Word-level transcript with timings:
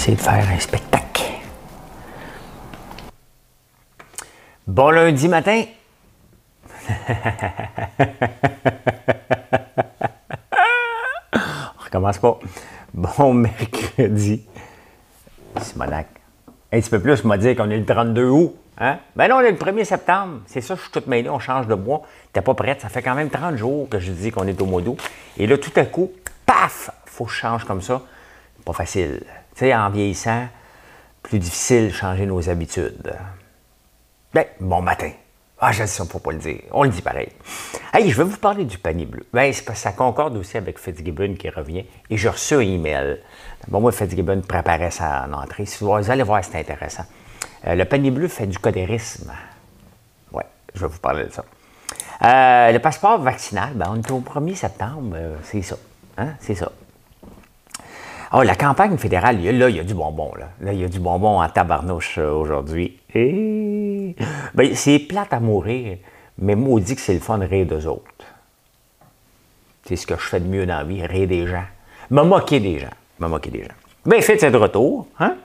Essayer 0.00 0.16
de 0.16 0.22
faire 0.22 0.48
un 0.50 0.58
spectacle. 0.58 1.24
Bon 4.66 4.88
lundi 4.88 5.28
matin. 5.28 5.64
On 11.34 11.84
recommence 11.84 12.16
pas. 12.16 12.38
Bon 12.94 13.34
mercredi. 13.34 14.42
Simonac. 15.60 16.06
Un 16.72 16.80
petit 16.80 16.88
peu 16.88 17.02
plus, 17.02 17.22
m'a 17.24 17.36
dit 17.36 17.54
qu'on 17.54 17.68
est 17.68 17.76
le 17.76 17.84
32 17.84 18.24
août. 18.30 18.56
Hein? 18.78 19.00
Ben 19.16 19.28
non, 19.28 19.36
on 19.36 19.40
est 19.40 19.50
le 19.50 19.58
1er 19.58 19.84
septembre. 19.84 20.40
C'est 20.46 20.62
ça, 20.62 20.76
je 20.76 20.80
suis 20.80 20.90
toute 20.90 21.08
mêlée, 21.08 21.28
on 21.28 21.40
change 21.40 21.66
de 21.66 21.74
mois. 21.74 22.04
T'es 22.32 22.40
pas 22.40 22.54
prête, 22.54 22.80
ça 22.80 22.88
fait 22.88 23.02
quand 23.02 23.14
même 23.14 23.28
30 23.28 23.56
jours 23.56 23.86
que 23.90 23.98
je 23.98 24.12
dis 24.12 24.30
qu'on 24.30 24.46
est 24.46 24.58
au 24.62 24.64
mois 24.64 24.80
d'août. 24.80 24.96
Et 25.36 25.46
là, 25.46 25.58
tout 25.58 25.72
à 25.76 25.84
coup, 25.84 26.10
paf, 26.46 26.90
faut 27.04 27.26
que 27.26 27.32
je 27.32 27.36
change 27.36 27.64
comme 27.64 27.82
ça. 27.82 28.00
Pas 28.64 28.72
facile. 28.72 29.20
Tu 29.54 29.60
sais, 29.60 29.74
en 29.74 29.90
vieillissant, 29.90 30.48
plus 31.22 31.38
difficile 31.38 31.88
de 31.88 31.92
changer 31.92 32.26
nos 32.26 32.48
habitudes. 32.48 33.14
Ben, 34.32 34.44
bon 34.60 34.80
matin. 34.80 35.10
Ah, 35.62 35.72
je 35.72 35.78
sais 35.78 35.86
ça 35.88 36.06
pour 36.06 36.22
pas 36.22 36.32
le 36.32 36.38
dire. 36.38 36.60
On 36.70 36.84
le 36.84 36.88
dit 36.88 37.02
pareil. 37.02 37.28
Hey, 37.92 38.10
je 38.10 38.16
vais 38.16 38.24
vous 38.24 38.38
parler 38.38 38.64
du 38.64 38.78
panier 38.78 39.04
bleu. 39.04 39.26
Ben, 39.32 39.52
c'est 39.52 39.64
parce 39.64 39.80
que 39.80 39.82
ça 39.82 39.92
concorde 39.92 40.36
aussi 40.38 40.56
avec 40.56 40.78
Fitzgibbon 40.78 41.34
qui 41.34 41.50
revient. 41.50 41.84
Et 42.08 42.16
j'ai 42.16 42.30
reçu 42.30 42.54
un 42.54 42.60
email. 42.60 43.20
Bon, 43.68 43.80
moi, 43.80 43.92
Fitzgibbon 43.92 44.40
préparait 44.40 44.90
sa 44.90 45.28
entrée. 45.30 45.66
Si 45.66 45.84
vous 45.84 45.92
allez 45.92 46.22
voir, 46.22 46.42
c'est 46.42 46.58
intéressant. 46.58 47.04
Euh, 47.66 47.74
le 47.74 47.84
panier 47.84 48.10
bleu 48.10 48.28
fait 48.28 48.46
du 48.46 48.58
codérisme. 48.58 49.30
Oui, 50.32 50.42
je 50.74 50.80
vais 50.80 50.88
vous 50.88 50.98
parler 50.98 51.24
de 51.24 51.30
ça. 51.30 51.44
Euh, 52.22 52.72
le 52.72 52.78
passeport 52.78 53.18
vaccinal, 53.20 53.74
ben, 53.74 53.88
on 53.90 53.96
est 53.96 54.10
au 54.10 54.20
1er 54.20 54.54
septembre. 54.54 55.14
Euh, 55.14 55.36
c'est 55.42 55.62
ça. 55.62 55.76
Hein? 56.16 56.34
C'est 56.40 56.54
ça. 56.54 56.72
Oh, 58.32 58.42
la 58.42 58.54
campagne 58.54 58.96
fédérale, 58.96 59.42
là, 59.42 59.68
il 59.68 59.76
y 59.76 59.80
a 59.80 59.84
du 59.84 59.94
bonbon. 59.94 60.30
Là, 60.38 60.50
là 60.60 60.72
il 60.72 60.80
y 60.80 60.84
a 60.84 60.88
du 60.88 61.00
bonbon 61.00 61.40
en 61.40 61.48
tabarnouche 61.48 62.18
euh, 62.18 62.30
aujourd'hui. 62.30 63.00
Et... 63.12 64.14
Ben, 64.54 64.72
c'est 64.76 65.00
plate 65.00 65.32
à 65.32 65.40
mourir, 65.40 65.98
mais 66.38 66.54
maudit 66.54 66.94
que 66.94 67.00
c'est 67.00 67.14
le 67.14 67.20
fun 67.20 67.38
de 67.38 67.46
rire 67.46 67.66
d'eux 67.66 67.86
autres. 67.86 68.04
C'est 69.84 69.96
ce 69.96 70.06
que 70.06 70.14
je 70.14 70.22
fais 70.22 70.38
de 70.38 70.46
mieux 70.46 70.64
dans 70.64 70.78
la 70.78 70.84
vie, 70.84 71.04
rire 71.04 71.26
des 71.26 71.48
gens. 71.48 71.64
Me 72.10 72.22
moquer 72.22 72.60
des 72.60 72.78
gens. 72.78 72.94
Me 73.18 73.26
moquer 73.26 73.50
des 73.50 73.64
gens. 73.64 73.74
Bien, 74.06 74.20
fait, 74.20 74.38
c'est 74.38 74.52
de 74.52 74.56
retour. 74.56 75.08
Hein? 75.18 75.36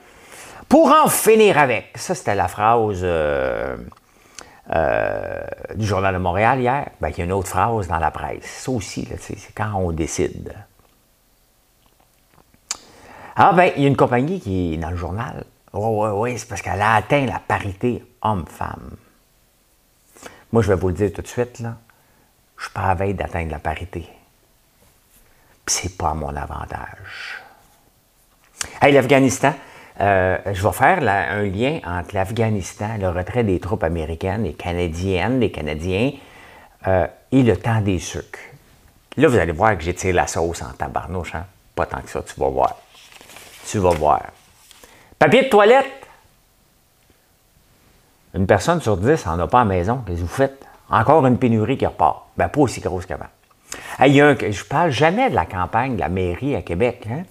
Pour 0.68 0.92
en 0.92 1.08
finir 1.08 1.58
avec. 1.58 1.90
Ça, 1.96 2.14
c'était 2.14 2.36
la 2.36 2.46
phrase 2.46 3.00
euh, 3.02 3.76
euh, 4.72 5.40
du 5.74 5.84
Journal 5.84 6.14
de 6.14 6.20
Montréal 6.20 6.60
hier. 6.60 6.88
Ben, 7.00 7.08
il 7.08 7.18
y 7.18 7.20
a 7.22 7.24
une 7.24 7.32
autre 7.32 7.48
phrase 7.48 7.88
dans 7.88 7.98
la 7.98 8.12
presse. 8.12 8.44
Ça 8.44 8.70
aussi, 8.70 9.08
c'est 9.18 9.36
quand 9.56 9.72
on 9.74 9.90
décide. 9.90 10.54
Ah 13.38 13.52
ben, 13.52 13.70
il 13.76 13.82
y 13.82 13.84
a 13.84 13.88
une 13.88 13.96
compagnie 13.96 14.40
qui 14.40 14.74
est 14.74 14.76
dans 14.78 14.88
le 14.88 14.96
journal. 14.96 15.44
Oui, 15.74 15.84
oui, 15.84 16.08
oui, 16.14 16.38
c'est 16.38 16.48
parce 16.48 16.62
qu'elle 16.62 16.80
a 16.80 16.94
atteint 16.94 17.26
la 17.26 17.38
parité 17.38 18.02
homme-femme. 18.22 18.96
Moi, 20.52 20.62
je 20.62 20.68
vais 20.72 20.76
vous 20.76 20.88
le 20.88 20.94
dire 20.94 21.12
tout 21.12 21.20
de 21.20 21.26
suite, 21.26 21.60
là. 21.60 21.76
Je 22.56 22.64
suis 22.64 22.72
pas 22.72 22.84
à 22.84 22.94
veille 22.94 23.12
d'atteindre 23.12 23.50
la 23.50 23.58
parité. 23.58 24.08
Puis 25.66 25.74
c'est 25.74 25.98
pas 25.98 26.10
à 26.10 26.14
mon 26.14 26.34
avantage. 26.34 27.42
Hey, 28.80 28.94
l'Afghanistan, 28.94 29.52
euh, 30.00 30.38
je 30.46 30.62
vais 30.62 30.72
faire 30.72 31.06
un 31.06 31.42
lien 31.42 31.80
entre 31.84 32.14
l'Afghanistan, 32.14 32.96
le 32.98 33.10
retrait 33.10 33.44
des 33.44 33.60
troupes 33.60 33.84
américaines 33.84 34.46
et 34.46 34.54
canadiennes, 34.54 35.40
des 35.40 35.50
Canadiens, 35.50 36.12
euh, 36.86 37.06
et 37.32 37.42
le 37.42 37.56
temps 37.58 37.82
des 37.82 37.98
sucres. 37.98 38.38
Là, 39.18 39.28
vous 39.28 39.36
allez 39.36 39.52
voir 39.52 39.76
que 39.76 39.84
j'étire 39.84 40.14
la 40.14 40.26
sauce 40.26 40.62
en 40.62 40.72
tabarnouche, 40.72 41.34
hein? 41.34 41.44
Pas 41.74 41.84
tant 41.84 42.00
que 42.00 42.08
ça, 42.08 42.22
tu 42.22 42.40
vas 42.40 42.48
voir. 42.48 42.76
Tu 43.66 43.78
vas 43.78 43.90
voir. 43.90 44.22
Papier 45.18 45.42
de 45.44 45.48
toilette. 45.48 46.06
Une 48.34 48.46
personne 48.46 48.80
sur 48.80 48.96
dix 48.96 49.26
n'en 49.26 49.38
a 49.40 49.46
pas 49.46 49.62
à 49.62 49.64
la 49.64 49.70
maison. 49.70 50.02
Qu'est-ce 50.06 50.18
que 50.18 50.22
vous 50.22 50.28
faites? 50.28 50.64
Encore 50.88 51.26
une 51.26 51.38
pénurie 51.38 51.76
qui 51.76 51.86
repart. 51.86 52.26
Ben, 52.36 52.48
pas 52.48 52.60
aussi 52.60 52.80
grosse 52.80 53.06
qu'avant. 53.06 53.26
Hey, 53.98 54.16
je 54.16 54.22
ne 54.22 54.68
parle 54.68 54.90
jamais 54.90 55.30
de 55.30 55.34
la 55.34 55.46
campagne 55.46 55.96
de 55.96 56.00
la 56.00 56.08
mairie 56.08 56.54
à 56.54 56.62
Québec. 56.62 57.06
Hein? 57.10 57.22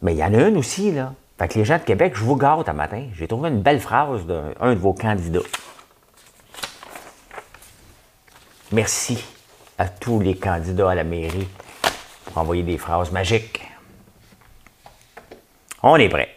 Mais 0.00 0.14
il 0.14 0.18
y 0.18 0.24
en 0.24 0.34
a 0.34 0.48
une 0.48 0.56
aussi, 0.56 0.90
là. 0.90 1.12
Fait 1.38 1.48
que 1.48 1.58
les 1.58 1.64
gens 1.64 1.78
de 1.78 1.82
Québec, 1.82 2.14
je 2.16 2.24
vous 2.24 2.36
gâte 2.36 2.68
un 2.68 2.72
matin. 2.72 3.04
J'ai 3.14 3.28
trouvé 3.28 3.50
une 3.50 3.62
belle 3.62 3.80
phrase 3.80 4.26
d'un 4.26 4.74
de 4.74 4.78
vos 4.78 4.92
candidats. 4.92 5.40
Merci 8.72 9.24
à 9.78 9.88
tous 9.88 10.18
les 10.20 10.36
candidats 10.36 10.90
à 10.90 10.94
la 10.94 11.04
mairie 11.04 11.48
pour 12.24 12.38
envoyer 12.38 12.62
des 12.62 12.78
phrases 12.78 13.12
magiques. 13.12 13.71
On 15.82 15.96
est 15.96 16.08
prêt. 16.08 16.28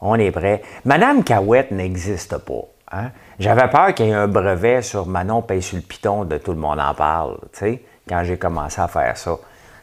On 0.00 0.16
est 0.16 0.30
prêt. 0.30 0.62
Madame 0.84 1.24
Cahouette 1.24 1.70
n'existe 1.70 2.38
pas. 2.38 2.64
Hein? 2.92 3.10
J'avais 3.38 3.68
peur 3.68 3.94
qu'il 3.94 4.06
y 4.06 4.10
ait 4.10 4.14
un 4.14 4.28
brevet 4.28 4.82
sur 4.82 5.06
Manon 5.06 5.42
paye 5.42 5.62
sur 5.62 5.78
le 5.78 6.24
de 6.24 6.38
tout 6.38 6.52
le 6.52 6.58
monde 6.58 6.80
en 6.80 6.94
parle, 6.94 7.38
tu 7.52 7.58
sais, 7.58 7.84
quand 8.08 8.22
j'ai 8.24 8.36
commencé 8.36 8.80
à 8.80 8.88
faire 8.88 9.16
ça. 9.16 9.36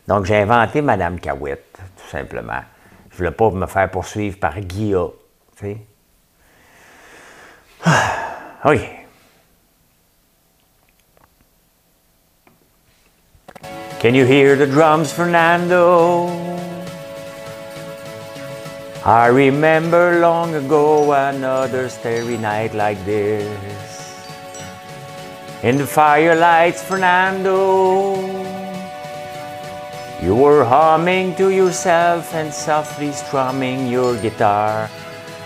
Donc, 0.07 0.25
j'ai 0.25 0.37
inventé 0.37 0.81
Madame 0.81 1.19
Cahouette, 1.19 1.77
tout 1.97 2.09
simplement. 2.09 2.61
Je 3.11 3.17
voulais 3.17 3.31
pas 3.31 3.49
me 3.49 3.65
faire 3.65 3.89
poursuivre 3.89 4.39
par 4.39 4.59
Guilla, 4.59 5.07
tu 5.57 5.65
sais. 5.65 5.77
oui. 8.65 8.81
Can 14.01 14.15
you 14.15 14.25
hear 14.25 14.57
the 14.57 14.67
drums, 14.67 15.11
Fernando? 15.13 16.50
I 19.03 19.33
remember 19.33 20.19
long 20.19 20.53
ago 20.53 21.13
another 21.13 21.89
starry 21.89 22.37
night 22.37 22.75
like 22.75 23.03
this. 23.03 24.29
In 25.63 25.79
the 25.79 25.85
firelights, 25.85 26.85
Fernando, 26.85 28.13
you 30.21 30.35
were 30.35 30.63
humming 30.63 31.33
to 31.37 31.49
yourself 31.49 32.31
and 32.35 32.53
softly 32.53 33.11
strumming 33.11 33.87
your 33.87 34.21
guitar. 34.21 34.87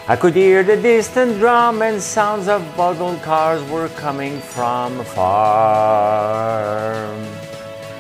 I 0.09 0.17
could 0.17 0.35
hear 0.35 0.61
the 0.61 0.75
distant 0.75 1.39
drum 1.39 1.81
and 1.81 2.03
sounds 2.03 2.49
of 2.49 2.59
boggled 2.75 3.21
cars 3.21 3.63
were 3.71 3.87
coming 3.95 4.41
from 4.41 4.99
afar. 4.99 7.07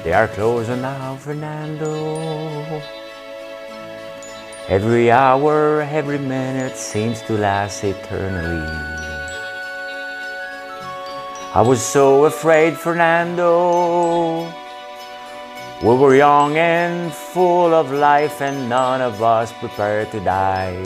They 0.03 0.11
are 0.11 0.27
closer 0.27 0.75
now, 0.75 1.15
Fernando. 1.15 2.81
Every 4.67 5.11
hour, 5.11 5.81
every 5.81 6.17
minute 6.17 6.75
seems 6.75 7.21
to 7.27 7.33
last 7.33 7.83
eternally. 7.83 8.65
I 11.53 11.61
was 11.61 11.79
so 11.85 12.25
afraid, 12.25 12.75
Fernando. 12.75 14.51
We 15.83 15.93
were 15.93 16.15
young 16.15 16.57
and 16.57 17.13
full 17.13 17.75
of 17.75 17.91
life, 17.91 18.41
and 18.41 18.67
none 18.67 19.01
of 19.01 19.21
us 19.21 19.53
prepared 19.53 20.09
to 20.13 20.19
die. 20.21 20.81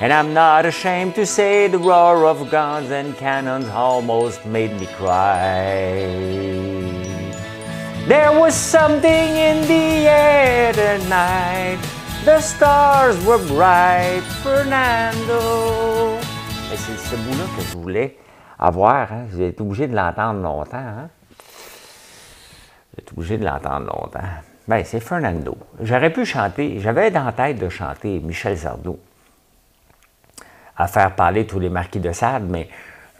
And 0.00 0.10
I'm 0.10 0.32
not 0.32 0.64
ashamed 0.64 1.16
to 1.16 1.26
say 1.26 1.68
the 1.68 1.78
roar 1.78 2.24
of 2.24 2.50
guns 2.50 2.90
and 2.90 3.14
cannons 3.14 3.68
almost 3.68 4.46
made 4.46 4.72
me 4.80 4.86
cry. 4.86 6.00
There 8.08 8.32
was 8.40 8.54
something 8.54 9.36
in 9.36 9.68
the 9.68 10.08
air 10.08 10.72
tonight. 10.72 11.95
The 12.26 12.40
stars 12.40 13.24
were 13.24 13.38
bright, 13.38 14.24
Fernando. 14.42 16.18
c'est 16.74 16.98
ce 16.98 17.14
bout-là 17.14 17.44
que 17.56 17.62
je 17.62 17.76
voulais 17.76 18.16
avoir. 18.58 19.12
Hein. 19.12 19.26
J'ai 19.32 19.46
été 19.46 19.62
obligé 19.62 19.86
de 19.86 19.94
l'entendre 19.94 20.42
longtemps. 20.42 20.76
Hein? 20.76 21.08
J'ai 22.92 23.02
été 23.02 23.12
obligé 23.16 23.38
de 23.38 23.44
l'entendre 23.44 23.86
longtemps. 23.86 24.26
Ben, 24.66 24.82
c'est 24.84 24.98
Fernando. 24.98 25.56
J'aurais 25.80 26.12
pu 26.12 26.24
chanter, 26.24 26.80
j'avais 26.80 27.12
dans 27.12 27.26
la 27.26 27.30
tête 27.30 27.60
de 27.60 27.68
chanter 27.68 28.18
Michel 28.18 28.58
Sardou 28.58 28.98
à 30.76 30.88
faire 30.88 31.14
parler 31.14 31.46
tous 31.46 31.60
les 31.60 31.68
marquis 31.68 32.00
de 32.00 32.10
Sade, 32.10 32.50
mais 32.50 32.68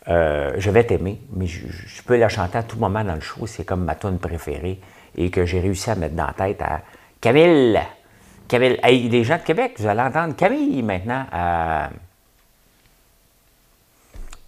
euh, 0.08 0.54
je 0.58 0.68
vais 0.68 0.82
t'aimer, 0.82 1.20
mais 1.32 1.46
je, 1.46 1.68
je, 1.68 2.02
peux 2.02 2.16
la 2.16 2.28
chanter 2.28 2.58
à 2.58 2.64
tout 2.64 2.76
moment 2.76 3.04
dans 3.04 3.14
le 3.14 3.20
show, 3.20 3.46
c'est 3.46 3.64
comme 3.64 3.84
ma 3.84 3.94
tune 3.94 4.18
préférée 4.18 4.80
et 5.16 5.30
que 5.30 5.46
j'ai 5.46 5.60
réussi 5.60 5.90
à 5.90 5.94
mettre 5.94 6.16
dans 6.16 6.26
la 6.26 6.32
tête 6.32 6.60
à 6.60 6.80
Camille. 7.20 7.80
Camille, 8.48 8.78
hey, 8.82 9.08
des 9.08 9.24
gens 9.24 9.38
de 9.38 9.42
Québec, 9.42 9.74
vous 9.78 9.86
allez 9.86 10.02
entendre 10.02 10.36
Camille 10.36 10.82
maintenant. 10.82 11.26
Euh, 11.32 11.86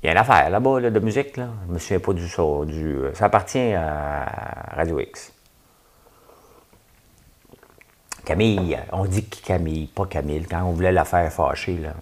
il 0.03 0.06
y 0.06 0.09
a 0.09 0.12
une 0.12 0.19
affaire 0.19 0.50
là-bas 0.50 0.91
de 0.91 1.00
musique, 1.00 1.37
là. 1.37 1.49
je 1.65 1.69
ne 1.69 1.75
me 1.75 1.79
souviens 1.81 1.99
pas 1.99 2.12
du, 2.12 2.29
ça. 2.29 2.43
Du, 2.65 2.99
ça 3.15 3.25
appartient 3.25 3.75
à 3.75 4.25
Radio 4.77 5.00
X. 5.00 5.33
Camille, 8.25 8.79
on 8.93 9.06
dit 9.06 9.25
Camille, 9.25 9.87
pas 9.87 10.06
Camille. 10.06 10.47
Quand 10.49 10.62
on 10.62 10.73
voulait 10.73 10.93
la 10.93 11.05
faire 11.05 11.33
fâcher, 11.33 11.79
là, 11.79 11.95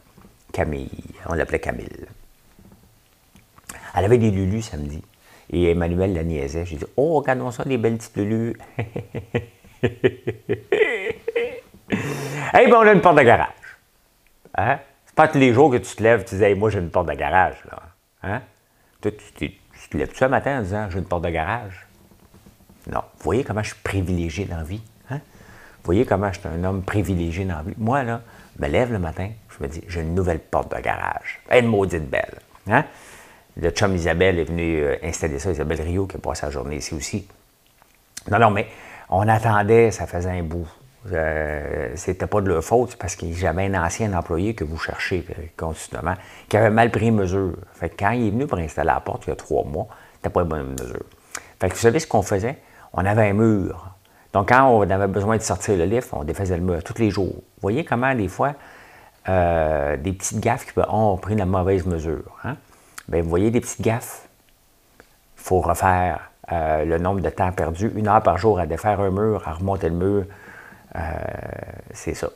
Camille, 0.52 0.90
on 1.26 1.34
l'appelait 1.34 1.60
Camille. 1.60 2.06
Elle 3.94 4.04
avait 4.04 4.18
des 4.18 4.30
lulus 4.30 4.62
samedi. 4.62 5.02
Et 5.50 5.70
Emmanuel 5.70 6.12
la 6.12 6.24
niaisait. 6.24 6.66
J'ai 6.66 6.76
dit 6.76 6.84
Oh, 6.96 7.20
regardons 7.20 7.50
ça, 7.50 7.64
des 7.64 7.78
belles 7.78 7.96
petites 7.96 8.16
lulus. 8.16 8.56
hey, 11.90 12.70
ben, 12.70 12.76
on 12.76 12.86
a 12.86 12.92
une 12.92 13.00
porte 13.00 13.16
de 13.16 13.22
garage. 13.22 13.48
Hein? 14.56 14.78
C'est 15.06 15.14
pas 15.14 15.28
tous 15.28 15.38
les 15.38 15.52
jours 15.52 15.70
que 15.70 15.76
tu 15.76 15.94
te 15.94 16.02
lèves 16.02 16.22
et 16.22 16.24
tu 16.24 16.36
dis 16.36 16.54
Moi, 16.54 16.70
j'ai 16.70 16.78
une 16.78 16.90
porte 16.90 17.08
de 17.08 17.14
garage. 17.14 17.56
Là. 17.70 17.82
Hein? 18.22 18.42
tu, 19.00 19.12
te 19.12 19.96
lèves-tu 19.96 20.24
un 20.24 20.28
matin 20.28 20.58
en 20.58 20.62
disant 20.62 20.90
J'ai 20.90 20.98
une 20.98 21.04
porte 21.04 21.24
de 21.24 21.30
garage? 21.30 21.86
Non. 22.90 23.02
Vous 23.18 23.24
voyez 23.24 23.44
comment 23.44 23.62
je 23.62 23.68
suis 23.68 23.82
privilégié 23.82 24.44
dans 24.44 24.58
la 24.58 24.64
vie? 24.64 24.82
Hein? 25.10 25.16
Vous 25.18 25.84
voyez 25.84 26.04
comment 26.04 26.32
je 26.32 26.40
suis 26.40 26.48
un 26.48 26.64
homme 26.64 26.82
privilégié 26.82 27.44
dans 27.44 27.56
la 27.56 27.62
vie? 27.62 27.74
Moi, 27.78 28.02
là, 28.02 28.22
je 28.56 28.62
me 28.64 28.68
lève 28.68 28.92
le 28.92 28.98
matin, 28.98 29.30
je 29.56 29.62
me 29.62 29.68
dis 29.68 29.82
J'ai 29.88 30.00
une 30.00 30.14
nouvelle 30.14 30.40
porte 30.40 30.74
de 30.74 30.80
garage. 30.80 31.40
Elle 31.48 31.66
maudite 31.66 32.08
belle. 32.08 32.38
Hein? 32.68 32.84
Le 33.58 33.70
chum 33.70 33.94
Isabelle 33.94 34.38
est 34.38 34.44
venu 34.44 34.82
euh, 34.82 34.96
installer 35.02 35.38
ça, 35.38 35.50
Isabelle 35.50 35.80
Rio, 35.80 36.06
qui 36.06 36.16
a 36.16 36.18
passé 36.18 36.42
sa 36.42 36.50
journée 36.50 36.76
ici 36.76 36.94
aussi. 36.94 37.26
Non, 38.30 38.38
non, 38.38 38.50
mais 38.50 38.66
on 39.08 39.26
attendait, 39.28 39.90
ça 39.90 40.06
faisait 40.06 40.30
un 40.30 40.42
bout. 40.42 40.68
Euh, 41.12 41.90
c'était 41.94 42.26
pas 42.26 42.40
de 42.40 42.48
leur 42.48 42.64
faute, 42.64 42.96
parce 42.96 43.16
qu'il 43.16 43.38
y 43.38 43.46
avait 43.46 43.66
un 43.66 43.84
ancien 43.84 44.12
employé 44.12 44.54
que 44.54 44.64
vous 44.64 44.78
cherchez 44.78 45.24
euh, 45.30 45.42
continuellement, 45.56 46.14
qui 46.48 46.56
avait 46.56 46.70
mal 46.70 46.90
pris 46.90 47.10
mesure. 47.10 47.54
Fait 47.74 47.90
que 47.90 47.96
quand 47.98 48.10
il 48.10 48.28
est 48.28 48.30
venu 48.30 48.46
pour 48.46 48.58
installer 48.58 48.88
la 48.88 49.00
porte 49.00 49.26
il 49.26 49.30
y 49.30 49.32
a 49.32 49.36
trois 49.36 49.64
mois, 49.64 49.86
c'était 50.14 50.30
pas 50.30 50.42
une 50.42 50.48
bonne 50.48 50.76
mesure. 50.80 51.04
Fait 51.60 51.68
que 51.68 51.74
vous 51.74 51.80
savez 51.80 52.00
ce 52.00 52.06
qu'on 52.06 52.22
faisait? 52.22 52.58
On 52.92 53.04
avait 53.04 53.28
un 53.28 53.34
mur. 53.34 53.90
Donc, 54.32 54.48
quand 54.48 54.68
on 54.68 54.82
avait 54.82 55.06
besoin 55.06 55.36
de 55.36 55.42
sortir 55.42 55.76
le 55.76 55.84
lift, 55.84 56.10
on 56.12 56.24
défaisait 56.24 56.56
le 56.56 56.62
mur 56.62 56.82
tous 56.82 56.98
les 56.98 57.10
jours. 57.10 57.34
Vous 57.34 57.62
voyez 57.62 57.84
comment, 57.84 58.14
des 58.14 58.28
fois, 58.28 58.54
euh, 59.28 59.96
des 59.96 60.12
petites 60.12 60.40
gaffes 60.40 60.66
qui 60.66 60.78
ont 60.88 61.16
pris 61.16 61.34
la 61.34 61.46
mauvaise 61.46 61.86
mesure. 61.86 62.36
Hein? 62.44 62.56
Bien, 63.08 63.22
vous 63.22 63.28
voyez 63.28 63.50
des 63.50 63.60
petites 63.60 63.82
gaffes? 63.82 64.28
Il 65.38 65.42
faut 65.42 65.60
refaire 65.60 66.30
le 66.50 66.98
nombre 66.98 67.20
de 67.20 67.30
temps 67.30 67.50
perdu, 67.52 67.90
une 67.96 68.08
heure 68.08 68.22
par 68.22 68.38
jour 68.38 68.58
à 68.58 68.66
défaire 68.66 69.00
un 69.00 69.10
mur, 69.10 69.42
à 69.46 69.52
remonter 69.52 69.88
le 69.88 69.96
mur. 69.96 70.24
Euh, 70.96 71.00
c'est 71.92 72.14
ça. 72.14 72.30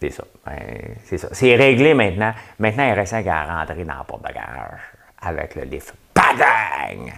C'est 0.00 0.10
ça. 0.10 0.24
Ben, 0.46 0.96
c'est 1.04 1.18
ça. 1.18 1.28
C'est 1.32 1.54
réglé 1.56 1.94
maintenant. 1.94 2.32
Maintenant, 2.58 2.86
il 2.86 2.92
reste 2.92 3.22
qu'à 3.24 3.44
rentrer 3.44 3.84
dans 3.84 3.94
la 3.94 4.04
porte 4.04 4.26
de 4.26 4.32
garage 4.32 4.80
avec 5.20 5.54
le 5.56 5.62
lift. 5.62 5.94
Padang! 6.14 7.12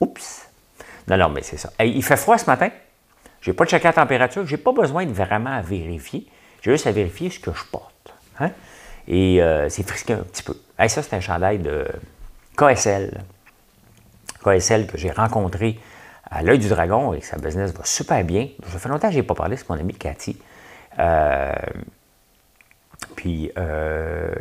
Oups! 0.00 0.48
Non, 1.08 1.16
non, 1.16 1.28
mais 1.30 1.42
c'est 1.42 1.56
ça. 1.56 1.70
il 1.80 2.02
fait 2.02 2.16
froid 2.16 2.38
ce 2.38 2.46
matin? 2.46 2.70
Je 3.40 3.50
n'ai 3.50 3.56
pas 3.56 3.66
checké 3.66 3.84
la 3.84 3.92
température. 3.92 4.46
Je 4.46 4.56
n'ai 4.56 4.62
pas 4.62 4.72
besoin 4.72 5.04
de 5.04 5.12
vraiment 5.12 5.60
vérifier. 5.60 6.26
J'ai 6.62 6.72
juste 6.72 6.86
à 6.86 6.92
vérifier 6.92 7.30
ce 7.30 7.38
que 7.38 7.52
je 7.52 7.64
porte. 7.64 8.14
Hein? 8.40 8.50
Et 9.06 9.42
euh, 9.42 9.68
c'est 9.68 9.86
frisqué 9.86 10.14
un 10.14 10.22
petit 10.22 10.42
peu. 10.42 10.56
ça, 10.78 11.02
c'est 11.02 11.14
un 11.14 11.20
chandail 11.20 11.58
de 11.58 11.86
KSL. 12.56 13.22
KSL 14.42 14.86
que 14.86 14.96
j'ai 14.96 15.10
rencontré 15.10 15.78
à 16.30 16.42
l'œil 16.42 16.58
du 16.58 16.68
dragon 16.68 17.14
et 17.14 17.20
sa 17.20 17.36
business 17.36 17.72
va 17.72 17.84
super 17.84 18.24
bien. 18.24 18.48
Ça 18.66 18.78
fait 18.78 18.88
longtemps 18.88 19.08
que 19.08 19.14
je 19.14 19.18
n'ai 19.18 19.24
pas 19.24 19.34
parlé, 19.34 19.56
c'est 19.56 19.68
mon 19.68 19.78
ami 19.78 19.94
Cathy. 19.94 20.38
Euh, 20.98 21.52
puis, 23.16 23.50
euh, 23.56 24.32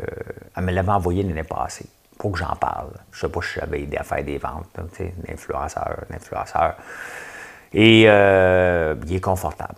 elle 0.56 0.64
me 0.64 0.72
l'avait 0.72 0.92
envoyé 0.92 1.24
l'année 1.24 1.44
passée. 1.44 1.86
Faut 2.20 2.30
que 2.30 2.40
j'en 2.40 2.56
parle. 2.56 2.92
Je 3.12 3.18
ne 3.18 3.22
sais 3.22 3.34
pas 3.34 3.42
si 3.42 3.60
j'avais 3.60 3.82
aidé 3.82 3.98
à 3.98 4.04
faire 4.04 4.24
des 4.24 4.38
ventes, 4.38 4.68
tu 4.74 4.98
sais, 4.98 5.14
d'influenceur, 5.28 6.06
d'influenceur. 6.10 6.76
Et 7.74 8.06
euh, 8.08 8.96
il 9.06 9.16
est 9.16 9.20
confortable. 9.20 9.76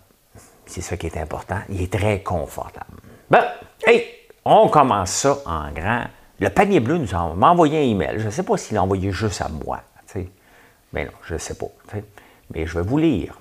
C'est 0.66 0.80
ça 0.80 0.96
qui 0.96 1.06
est 1.06 1.16
important. 1.16 1.58
Il 1.68 1.82
est 1.82 1.92
très 1.92 2.22
confortable. 2.22 3.00
Ben, 3.30 3.44
hey, 3.84 4.04
on 4.44 4.68
commence 4.68 5.10
ça 5.10 5.38
en 5.46 5.72
grand. 5.72 6.04
Le 6.38 6.50
panier 6.50 6.80
bleu 6.80 6.98
nous 6.98 7.14
a 7.14 7.18
envoyé 7.18 7.78
un 7.78 7.90
email. 7.90 8.18
Je 8.18 8.26
ne 8.26 8.30
sais 8.30 8.42
pas 8.42 8.56
s'il 8.56 8.74
l'a 8.74 8.82
envoyé 8.82 9.10
juste 9.10 9.40
à 9.40 9.48
moi. 9.48 9.80
Mais 10.92 11.04
non, 11.04 11.12
je 11.24 11.34
ne 11.34 11.38
sais 11.38 11.54
pas. 11.54 11.66
Mais 12.54 12.66
je 12.66 12.78
vais 12.78 12.84
vous 12.84 12.98
lire. 12.98 13.38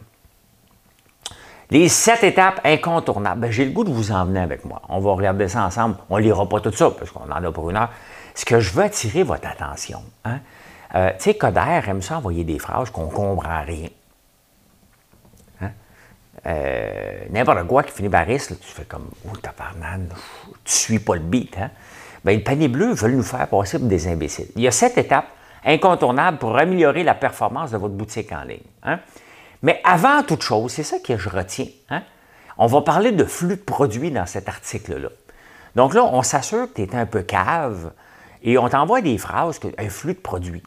Les 1.72 1.90
sept 1.90 2.24
étapes 2.24 2.62
incontournables. 2.64 3.42
Ben, 3.42 3.52
j'ai 3.52 3.66
le 3.66 3.72
goût 3.72 3.84
de 3.84 3.92
vous 3.92 4.12
en 4.12 4.26
venir 4.26 4.44
avec 4.44 4.66
moi. 4.66 4.82
On 4.88 5.00
va 5.00 5.14
regarder 5.14 5.48
ça 5.48 5.66
ensemble. 5.66 5.96
On 6.10 6.18
ne 6.18 6.22
lira 6.22 6.48
pas 6.48 6.60
tout 6.60 6.72
ça 6.72 6.92
parce 6.92 7.10
qu'on 7.10 7.30
en 7.32 7.44
a 7.44 7.52
pour 7.52 7.70
une 7.70 7.78
heure. 7.78 7.92
Ce 8.36 8.46
que 8.46 8.60
je 8.60 8.72
veux 8.74 8.84
attirer 8.84 9.24
votre 9.24 9.48
attention. 9.48 10.04
Hein? 10.26 10.40
Euh, 10.94 11.10
tu 11.18 11.24
sais, 11.24 11.34
Coder 11.34 11.82
aime 11.88 12.02
ça 12.02 12.18
envoyer 12.18 12.44
des 12.44 12.60
phrases 12.60 12.92
qu'on 12.92 13.06
ne 13.08 13.12
comprend 13.12 13.64
rien. 13.66 13.90
Hein? 15.62 15.72
Euh, 16.46 17.26
n'importe 17.32 17.66
quoi 17.68 17.84
qui 17.84 17.92
finit 17.92 18.10
par 18.10 18.26
tu 18.26 18.38
fais 18.38 18.86
comme 18.86 19.10
Oh, 19.28 19.36
tabarnane, 19.38 20.10
tu 20.64 20.74
suis 20.74 21.00
pas 21.00 21.16
le 21.16 21.22
beat. 21.22 21.58
Hein? 21.58 21.72
Ben, 22.24 22.38
le 22.38 22.44
panier 22.44 22.68
bleu 22.68 22.94
veut 22.94 23.10
nous 23.10 23.24
faire 23.24 23.48
passer 23.48 23.80
pour 23.80 23.88
des 23.88 24.08
imbéciles. 24.08 24.48
Il 24.56 24.62
y 24.62 24.68
a 24.68 24.72
sept 24.72 24.98
étapes 24.98 25.28
incontournable 25.66 26.38
pour 26.38 26.58
améliorer 26.58 27.04
la 27.04 27.16
performance 27.16 27.72
de 27.72 27.78
votre 27.78 27.94
boutique 27.94 28.32
en 28.32 28.44
ligne. 28.44 28.60
Hein. 28.84 29.00
Mais 29.62 29.82
avant 29.84 30.24
toute 30.24 30.44
chose, 30.44 30.72
c'est 30.72 30.84
ça 30.84 31.00
que 31.00 31.18
je 31.18 31.28
retiens. 31.28 31.68
Hein. 31.90 32.04
On 32.58 32.68
va 32.68 32.82
parler 32.82 33.12
de 33.12 33.26
flux 33.26 33.58
de 33.58 33.62
produits 33.62 34.12
dans 34.12 34.26
cet 34.26 34.48
article-là. 34.48 35.10
Donc 35.76 35.94
là, 35.94 36.06
on 36.06 36.22
s'assure 36.22 36.72
que 36.72 36.76
tu 36.76 36.82
es 36.84 36.96
un 36.96 37.06
peu 37.06 37.24
cave 37.24 37.92
et 38.44 38.58
on 38.58 38.70
t'envoie 38.70 39.02
des 39.02 39.18
phrases, 39.18 39.60
un 39.78 39.90
flux 39.90 40.14
de 40.14 40.20
produits. 40.20 40.64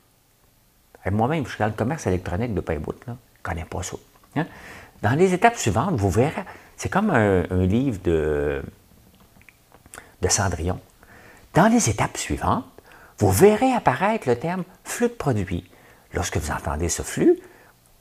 Moi-même, 1.10 1.46
je 1.46 1.50
suis 1.50 1.58
dans 1.60 1.66
le 1.66 1.72
commerce 1.72 2.06
électronique 2.06 2.52
de 2.52 2.60
pain 2.60 2.78
bout, 2.78 2.94
je 3.06 3.12
ne 3.12 3.16
connais 3.42 3.64
pas 3.64 3.82
ça. 3.82 3.96
Hein. 4.36 4.46
Dans 5.00 5.16
les 5.16 5.32
étapes 5.32 5.56
suivantes, 5.56 5.94
vous 5.94 6.10
verrez, 6.10 6.44
c'est 6.76 6.90
comme 6.90 7.08
un, 7.08 7.44
livre 7.64 7.98
de 8.02 8.62
Cendrillon. 10.28 10.78
Dans 11.54 11.68
les 11.68 11.88
étapes 11.88 12.18
suivantes, 12.18 12.66
vous 13.18 13.30
verrez 13.30 13.72
apparaître 13.72 14.28
le 14.28 14.36
terme 14.36 14.64
flux 14.84 15.08
de 15.08 15.12
produits. 15.12 15.68
Lorsque 16.14 16.36
vous 16.36 16.52
entendez 16.52 16.88
ce 16.88 17.02
flux, 17.02 17.38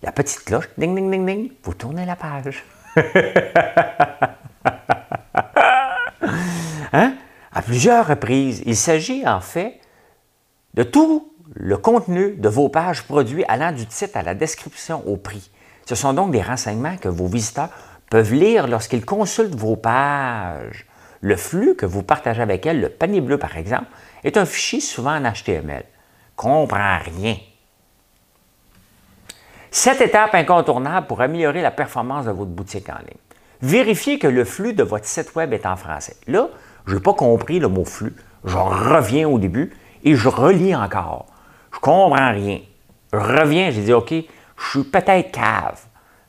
la 0.04 0.12
petite 0.12 0.44
cloche, 0.44 0.70
ding, 0.78 0.96
ding, 0.96 1.10
ding, 1.10 1.26
ding, 1.26 1.52
vous 1.64 1.74
tournez 1.74 2.06
la 2.06 2.16
page. 2.16 2.64
hein? 6.94 7.16
À 7.52 7.62
plusieurs 7.64 8.06
reprises, 8.08 8.62
il 8.66 8.76
s'agit 8.76 9.28
en 9.28 9.42
fait 9.42 9.80
de 10.76 10.84
tout 10.84 11.34
le 11.56 11.78
contenu 11.78 12.36
de 12.36 12.50
vos 12.50 12.70
pages 12.70 13.04
produits 13.04 13.44
allant 13.48 13.72
du 13.72 13.88
titre 13.88 14.18
à 14.18 14.22
la 14.22 14.36
description 14.36 15.02
au 15.08 15.18
prix. 15.18 15.50
Ce 15.86 15.96
sont 15.96 16.14
donc 16.14 16.32
des 16.32 16.42
renseignements 16.42 16.98
que 16.98 17.10
vos 17.10 17.28
visiteurs 17.28 17.70
peuvent 18.12 18.34
lire 18.34 18.68
lorsqu'ils 18.68 19.06
consultent 19.06 19.56
vos 19.56 19.76
pages. 19.76 20.86
Le 21.22 21.36
flux 21.36 21.76
que 21.76 21.88
vous 21.88 22.04
partagez 22.04 22.42
avec 22.42 22.66
elles, 22.68 22.80
le 22.80 22.90
panier 22.90 23.22
bleu 23.22 23.40
par 23.40 23.58
exemple, 23.58 23.88
est 24.28 24.38
un 24.38 24.46
fichier 24.46 24.80
souvent 24.80 25.16
en 25.16 25.32
HTML. 25.32 25.84
Comprend 26.36 27.00
rien. 27.00 27.38
Cette 29.72 30.02
étape 30.02 30.36
incontournable 30.36 31.08
pour 31.08 31.22
améliorer 31.22 31.62
la 31.62 31.72
performance 31.72 32.26
de 32.26 32.32
votre 32.32 32.52
boutique 32.52 32.90
en 32.90 33.00
ligne. 33.00 33.18
Vérifiez 33.62 34.20
que 34.20 34.28
le 34.28 34.46
flux 34.46 34.74
de 34.74 34.84
votre 34.84 35.06
site 35.06 35.34
Web 35.36 35.54
est 35.54 35.66
en 35.66 35.76
français. 35.76 36.18
Là, 36.28 36.50
je 36.86 36.96
n'ai 36.96 37.02
pas 37.02 37.14
compris 37.14 37.60
le 37.60 37.68
mot 37.68 37.86
flux. 37.86 38.16
Je 38.44 38.58
reviens 38.58 39.28
au 39.28 39.40
début 39.40 39.74
et 40.04 40.16
je 40.16 40.30
relis 40.30 40.76
encore. 40.76 41.26
Je 41.74 41.80
comprends 41.80 42.32
rien. 42.32 42.60
Je 43.14 43.18
reviens, 43.18 43.72
j'ai 43.72 43.82
dit, 43.82 43.94
OK, 43.94 44.12
je 44.12 44.70
suis 44.70 44.84
peut-être 44.84 45.32
cave. 45.32 45.80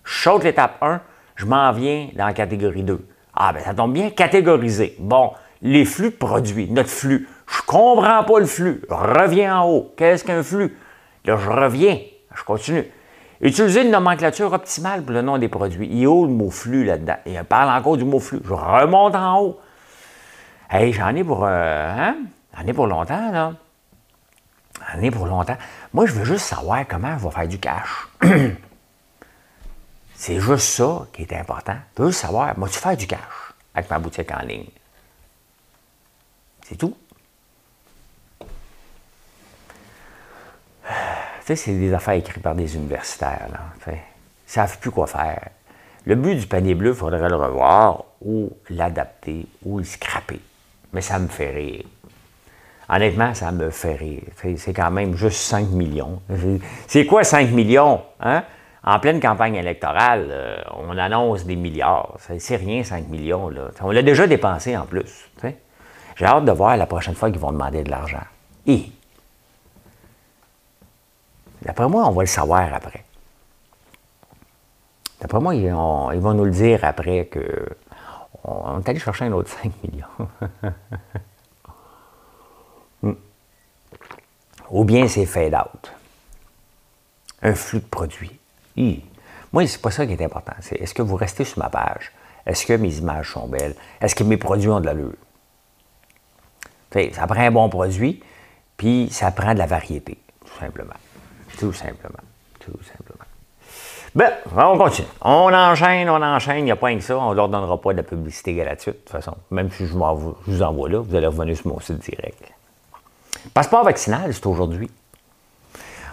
Je 0.05 0.23
saute 0.23 0.45
l'étape 0.45 0.83
1, 0.83 1.01
je 1.37 1.45
m'en 1.45 1.73
viens 1.73 2.09
dans 2.15 2.27
la 2.27 2.33
catégorie 2.33 2.83
2. 2.83 3.07
Ah, 3.35 3.53
ben 3.53 3.63
ça 3.63 3.75
tombe 3.75 3.93
bien, 3.93 4.11
catégoriser. 4.11 4.97
Bon, 4.99 5.33
les 5.63 5.85
flux 5.85 6.11
produits, 6.11 6.71
notre 6.71 6.91
flux. 6.91 7.29
Je 7.49 7.63
comprends 7.63 8.25
pas 8.25 8.39
le 8.39 8.47
flux. 8.47 8.83
Reviens 8.89 9.61
en 9.61 9.69
haut. 9.69 9.93
Qu'est-ce 9.97 10.25
qu'un 10.25 10.43
flux? 10.43 10.77
Là, 11.25 11.37
je 11.37 11.49
reviens. 11.49 11.99
Je 12.35 12.43
continue. 12.45 12.85
Utiliser 13.41 13.83
une 13.85 13.91
nomenclature 13.91 14.53
optimale 14.53 15.03
pour 15.03 15.13
le 15.13 15.23
nom 15.23 15.39
des 15.39 15.49
produits. 15.49 15.89
Il 15.91 15.99
y 15.99 16.07
a 16.07 16.27
le 16.27 16.33
mot 16.33 16.51
flux 16.51 16.85
là-dedans? 16.85 17.17
Il 17.25 17.43
parle 17.45 17.71
encore 17.71 17.97
du 17.97 18.05
mot 18.05 18.19
flux. 18.19 18.41
Je 18.45 18.53
remonte 18.53 19.15
en 19.15 19.41
haut. 19.41 19.61
Hey, 20.71 20.93
j'en 20.93 21.15
ai 21.15 21.25
pour. 21.25 21.45
Euh, 21.45 21.95
hein? 21.97 22.17
J'en 22.57 22.67
ai 22.67 22.73
pour 22.73 22.87
longtemps, 22.87 23.31
là. 23.33 23.53
J'en 24.93 25.01
ai 25.01 25.11
pour 25.11 25.27
longtemps. 25.27 25.57
Moi, 25.95 26.07
je 26.07 26.13
veux 26.13 26.25
juste 26.25 26.45
savoir 26.45 26.87
comment 26.87 27.17
je 27.17 27.25
vais 27.25 27.31
faire 27.31 27.49
du 27.49 27.59
cash. 27.59 28.09
C'est 30.15 30.41
juste 30.41 30.69
ça 30.69 31.07
qui 31.13 31.23
est 31.23 31.33
important. 31.33 31.77
Je 31.97 32.03
veux 32.03 32.13
savoir, 32.13 32.59
moi, 32.59 32.69
tu 32.69 32.79
faire 32.79 32.97
du 32.97 33.07
cash 33.07 33.19
avec 33.73 33.89
ma 33.89 33.99
boutique 34.01 34.31
en 34.33 34.45
ligne? 34.45 34.67
C'est 36.63 36.77
tout. 36.77 36.95
Tu 40.89 40.95
sais, 41.45 41.57
c'est 41.57 41.73
des 41.73 41.93
affaires 41.93 42.15
écrites 42.15 42.43
par 42.43 42.55
des 42.55 42.77
universitaires. 42.77 43.49
Là, 43.51 43.61
ils 43.87 43.93
ne 43.93 43.97
savent 44.47 44.79
plus 44.79 44.91
quoi 44.91 45.07
faire. 45.07 45.49
Le 46.05 46.15
but 46.15 46.37
du 46.37 46.47
panier 46.47 46.75
bleu, 46.75 46.91
il 46.91 46.97
faudrait 46.97 47.29
le 47.29 47.37
revoir 47.37 48.05
ou 48.23 48.51
l'adapter 48.71 49.47
ou 49.65 49.79
le 49.79 49.85
scraper. 49.85 50.41
Mais 50.93 51.01
ça 51.01 51.19
me 51.19 51.29
fait 51.29 51.51
rire. 51.51 51.85
Honnêtement, 52.89 53.35
ça 53.35 53.53
me 53.53 53.71
fait 53.71 53.95
rire. 53.95 54.23
C'est 54.57 54.73
quand 54.73 54.91
même 54.91 55.15
juste 55.15 55.41
5 55.41 55.69
millions. 55.71 56.23
C'est 56.87 57.05
quoi 57.05 57.25
5 57.25 57.51
millions? 57.51 58.03
Hein? 58.21 58.45
En 58.83 58.99
pleine 59.01 59.21
campagne 59.21 59.57
électorale, 59.57 60.29
euh, 60.31 60.63
on 60.75 60.97
annonce 60.97 61.45
des 61.45 61.57
milliards. 61.57 62.17
C'est 62.39 62.57
rien, 62.57 62.83
5 62.83 63.09
millions. 63.09 63.51
On 63.83 63.91
l'a 63.91 64.03
déjà 64.03 64.27
dépensé 64.27 64.77
en 64.77 64.87
plus. 64.87 65.29
J'ai 66.17 66.25
hâte 66.25 66.47
de 66.47 66.53
voir 66.53 66.77
la 66.77 66.87
prochaine 66.87 67.15
fois 67.15 67.31
qu'ils 67.31 67.41
vont 67.41 67.53
demander 67.53 67.85
de 67.85 67.91
l'argent. 67.91 68.25
Et, 68.67 68.87
d'après 71.69 71.87
moi, 71.87 72.07
on 72.09 72.13
va 72.13 72.23
le 72.23 72.27
savoir 72.27 72.73
après. 72.73 73.05
D'après 75.21 75.39
moi, 75.39 75.55
ils, 75.55 75.71
vont 75.71 76.33
nous 76.33 76.47
le 76.47 76.51
dire 76.51 76.83
après 76.83 77.27
que 77.27 77.69
on 78.43 78.81
est 78.81 78.89
allé 78.89 78.99
chercher 78.99 79.27
un 79.27 79.33
autre 79.33 79.51
5 79.63 79.73
millions. 79.85 80.29
Hmm. 83.01 83.13
Ou 84.71 84.83
bien 84.83 85.07
c'est 85.07 85.25
fade 85.25 85.55
out. 85.55 85.93
Un 87.43 87.55
flux 87.55 87.79
de 87.79 87.87
produits. 87.87 88.41
Moi, 89.53 89.69
c'est 89.69 89.81
pas 89.81 89.93
ça 89.93 90.05
qui 90.05 90.15
est 90.15 90.25
important. 90.25 90.55
C'est 90.59 90.75
est-ce 90.81 90.95
que 90.95 91.03
vous 91.03 91.15
restez 91.15 91.45
sur 91.45 91.61
ma 91.61 91.69
page? 91.69 92.11
Est-ce 92.45 92.67
que 92.67 92.73
mes 92.73 92.97
images 92.97 93.35
sont 93.35 93.47
belles? 93.47 93.77
Est-ce 94.01 94.17
que 94.17 94.25
mes 94.25 94.37
produits 94.37 94.69
ont 94.69 94.81
de 94.81 94.87
l'allure? 94.87 95.15
Ça 97.13 97.29
prend 97.29 97.39
un 97.39 97.53
bon 97.53 97.69
produit, 97.69 98.21
puis 98.77 99.09
ça 99.13 99.31
prend 99.31 99.55
de 99.55 99.59
la 99.59 99.67
variété, 99.67 100.19
tout 100.45 100.59
simplement. 100.59 100.95
Tout 101.59 101.73
simplement. 101.73 102.23
Tout 102.61 102.79
simplement. 102.85 103.25
Ben, 104.15 104.33
on 104.57 104.79
continue. 104.79 105.07
On 105.21 105.53
enchaîne, 105.53 106.09
on 106.09 106.23
enchaîne, 106.23 106.61
il 106.61 106.65
n'y 106.65 106.71
a 106.71 106.77
pas 106.77 106.95
que 106.95 107.01
ça. 107.01 107.19
On 107.19 107.31
ne 107.31 107.35
leur 107.35 107.49
donnera 107.49 107.81
pas 107.81 107.93
de 107.93 108.03
publicité 108.03 108.55
gratuite, 108.55 108.95
de 108.95 109.01
toute 109.01 109.11
façon. 109.11 109.37
Même 109.51 109.71
si 109.71 109.87
je, 109.87 109.93
vous 109.93 110.63
envoie 110.63 110.89
là, 110.89 111.01
vous 111.01 111.15
allez 111.15 111.27
revenir 111.27 111.57
sur 111.57 111.69
mon 111.69 111.81
site 111.81 111.99
direct. 111.99 112.43
Passeport 113.53 113.85
vaccinal, 113.85 114.33
c'est 114.33 114.47
aujourd'hui. 114.47 114.91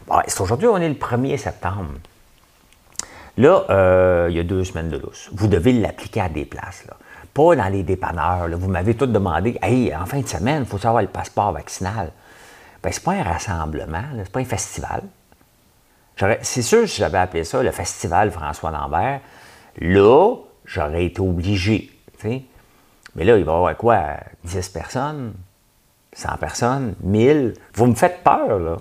Bon, 0.08 0.16
c'est 0.28 0.42
aujourd'hui, 0.42 0.68
on 0.68 0.78
est 0.78 0.90
le 0.90 0.96
1er 0.96 1.38
septembre. 1.38 1.94
Là, 3.38 3.66
euh, 3.70 4.28
il 4.30 4.38
y 4.38 4.40
a 4.40 4.44
deux 4.44 4.64
semaines 4.64 4.90
de 4.90 4.98
lousse. 4.98 5.30
Vous 5.34 5.48
devez 5.48 5.74
l'appliquer 5.74 6.22
à 6.22 6.30
des 6.30 6.46
places. 6.46 6.86
Là. 6.88 6.96
Pas 7.34 7.56
dans 7.56 7.68
les 7.68 7.84
dépanneurs. 7.84 8.48
Vous 8.52 8.70
m'avez 8.70 8.96
tout 8.96 9.08
demandé, 9.08 9.58
hey, 9.62 9.94
en 9.96 10.06
fin 10.06 10.22
de 10.22 10.28
semaine, 10.28 10.64
il 10.64 10.66
faut 10.66 10.86
avoir 10.86 11.02
le 11.02 11.10
passeport 11.10 11.52
vaccinal. 11.52 12.12
Bien, 12.82 12.92
c'est 12.92 13.04
pas 13.04 13.14
un 13.14 13.24
rassemblement, 13.24 14.04
c'est 14.24 14.32
pas 14.32 14.40
un 14.40 14.46
festival. 14.46 15.02
C'est 16.42 16.62
sûr, 16.62 16.88
si 16.88 16.98
j'avais 16.98 17.18
appelé 17.18 17.44
ça 17.44 17.62
le 17.62 17.72
festival 17.72 18.32
François 18.32 18.72
Lambert, 18.72 19.20
là, 19.80 20.36
j'aurais 20.64 21.06
été 21.06 21.22
obligé. 21.22 21.92
Mais 22.24 23.24
là, 23.24 23.38
il 23.38 23.44
va 23.44 23.52
y 23.52 23.56
avoir 23.56 23.78
quoi? 23.78 24.02
10 24.44 24.70
personnes? 24.70 25.34
100 26.14 26.38
personnes? 26.38 26.96
1000? 27.02 27.54
Vous 27.74 27.86
me 27.88 27.96
faites 27.96 28.24
peur, 28.24 28.60
là. 28.60 28.78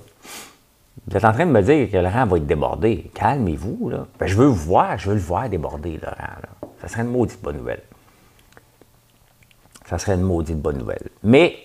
Vous 1.07 1.17
êtes 1.17 1.25
en 1.25 1.33
train 1.33 1.45
de 1.45 1.51
me 1.51 1.61
dire 1.61 1.91
que 1.91 1.97
le 1.99 2.09
rang 2.09 2.25
va 2.25 2.39
être 2.39 2.47
débordé. 2.47 3.11
Calmez-vous, 3.15 3.91
là. 3.91 4.07
Ben, 4.19 4.27
je 4.27 4.37
veux 4.37 4.47
voir, 4.47 4.97
je 4.99 5.11
veux 5.11 5.17
le 5.17 5.21
voir 5.21 5.49
déborder, 5.49 5.99
le 6.01 6.09
rang. 6.09 6.71
Ça 6.81 6.89
serait 6.89 7.03
une 7.03 7.11
maudite 7.11 7.43
bonne 7.43 7.59
nouvelle. 7.59 7.83
Ça 9.87 9.99
serait 9.99 10.15
une 10.15 10.23
maudite 10.23 10.61
bonne 10.61 10.79
nouvelle. 10.79 11.09
Mais 11.23 11.57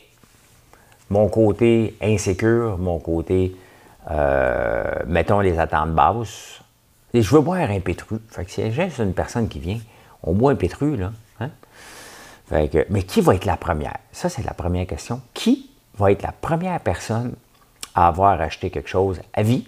mon 1.09 1.29
côté 1.29 1.95
insécure, 2.01 2.77
mon 2.77 2.99
côté, 2.99 3.55
euh, 4.09 5.03
mettons, 5.07 5.39
les 5.39 5.59
attentes 5.59 5.93
basses, 5.93 6.61
et 7.13 7.21
je 7.21 7.35
veux 7.35 7.41
boire 7.41 7.69
un 7.69 7.79
pétru. 7.79 8.17
Fait 8.29 8.45
que 8.45 8.51
si 8.51 8.71
j'ai 8.71 8.89
une 8.99 9.13
personne 9.13 9.47
qui 9.47 9.59
vient, 9.59 9.79
on 10.23 10.33
boit 10.33 10.51
un 10.51 10.55
pétru, 10.55 10.95
là. 10.95 11.11
Hein? 11.39 11.49
Fait 12.47 12.69
que, 12.69 12.85
mais 12.89 13.03
qui 13.03 13.21
va 13.21 13.35
être 13.35 13.45
la 13.45 13.57
première? 13.57 13.97
Ça, 14.11 14.29
c'est 14.29 14.43
la 14.43 14.53
première 14.53 14.87
question. 14.87 15.21
Qui 15.33 15.71
va 15.97 16.11
être 16.11 16.21
la 16.21 16.31
première 16.31 16.79
personne 16.79 17.33
à 17.95 18.07
avoir 18.07 18.39
acheté 18.39 18.69
quelque 18.69 18.89
chose 18.89 19.21
à 19.33 19.43
vie 19.43 19.67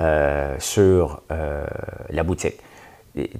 euh, 0.00 0.56
sur 0.58 1.22
euh, 1.30 1.66
la 2.10 2.22
boutique? 2.22 2.58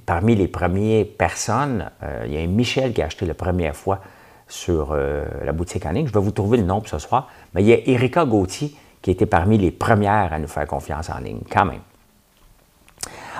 parmi 0.05 0.35
les 0.35 0.47
premières 0.47 1.03
personnes, 1.17 1.89
il 2.25 2.31
y 2.31 2.37
a 2.37 2.45
Michel 2.45 2.93
qui 2.93 3.01
a 3.01 3.07
acheté 3.07 3.25
la 3.25 3.33
première 3.33 3.75
fois 3.75 4.01
sur 4.47 4.95
la 4.95 5.51
boutique 5.51 5.83
en 5.87 5.91
ligne. 5.91 6.05
Je 6.05 6.13
vais 6.13 6.19
vous 6.19 6.29
trouver 6.29 6.59
le 6.59 6.63
nom 6.63 6.79
pour 6.79 6.89
ce 6.89 6.99
soir. 6.99 7.27
Mais 7.55 7.63
il 7.63 7.69
y 7.69 7.73
a 7.73 7.89
Erika 7.89 8.23
Gauthier 8.23 8.75
qui 9.03 9.11
était 9.11 9.27
parmi 9.27 9.59
les 9.59 9.69
premières 9.69 10.33
à 10.33 10.39
nous 10.39 10.47
faire 10.47 10.65
confiance 10.65 11.11
en 11.11 11.19
ligne, 11.19 11.41
quand 11.51 11.65
même. 11.65 11.81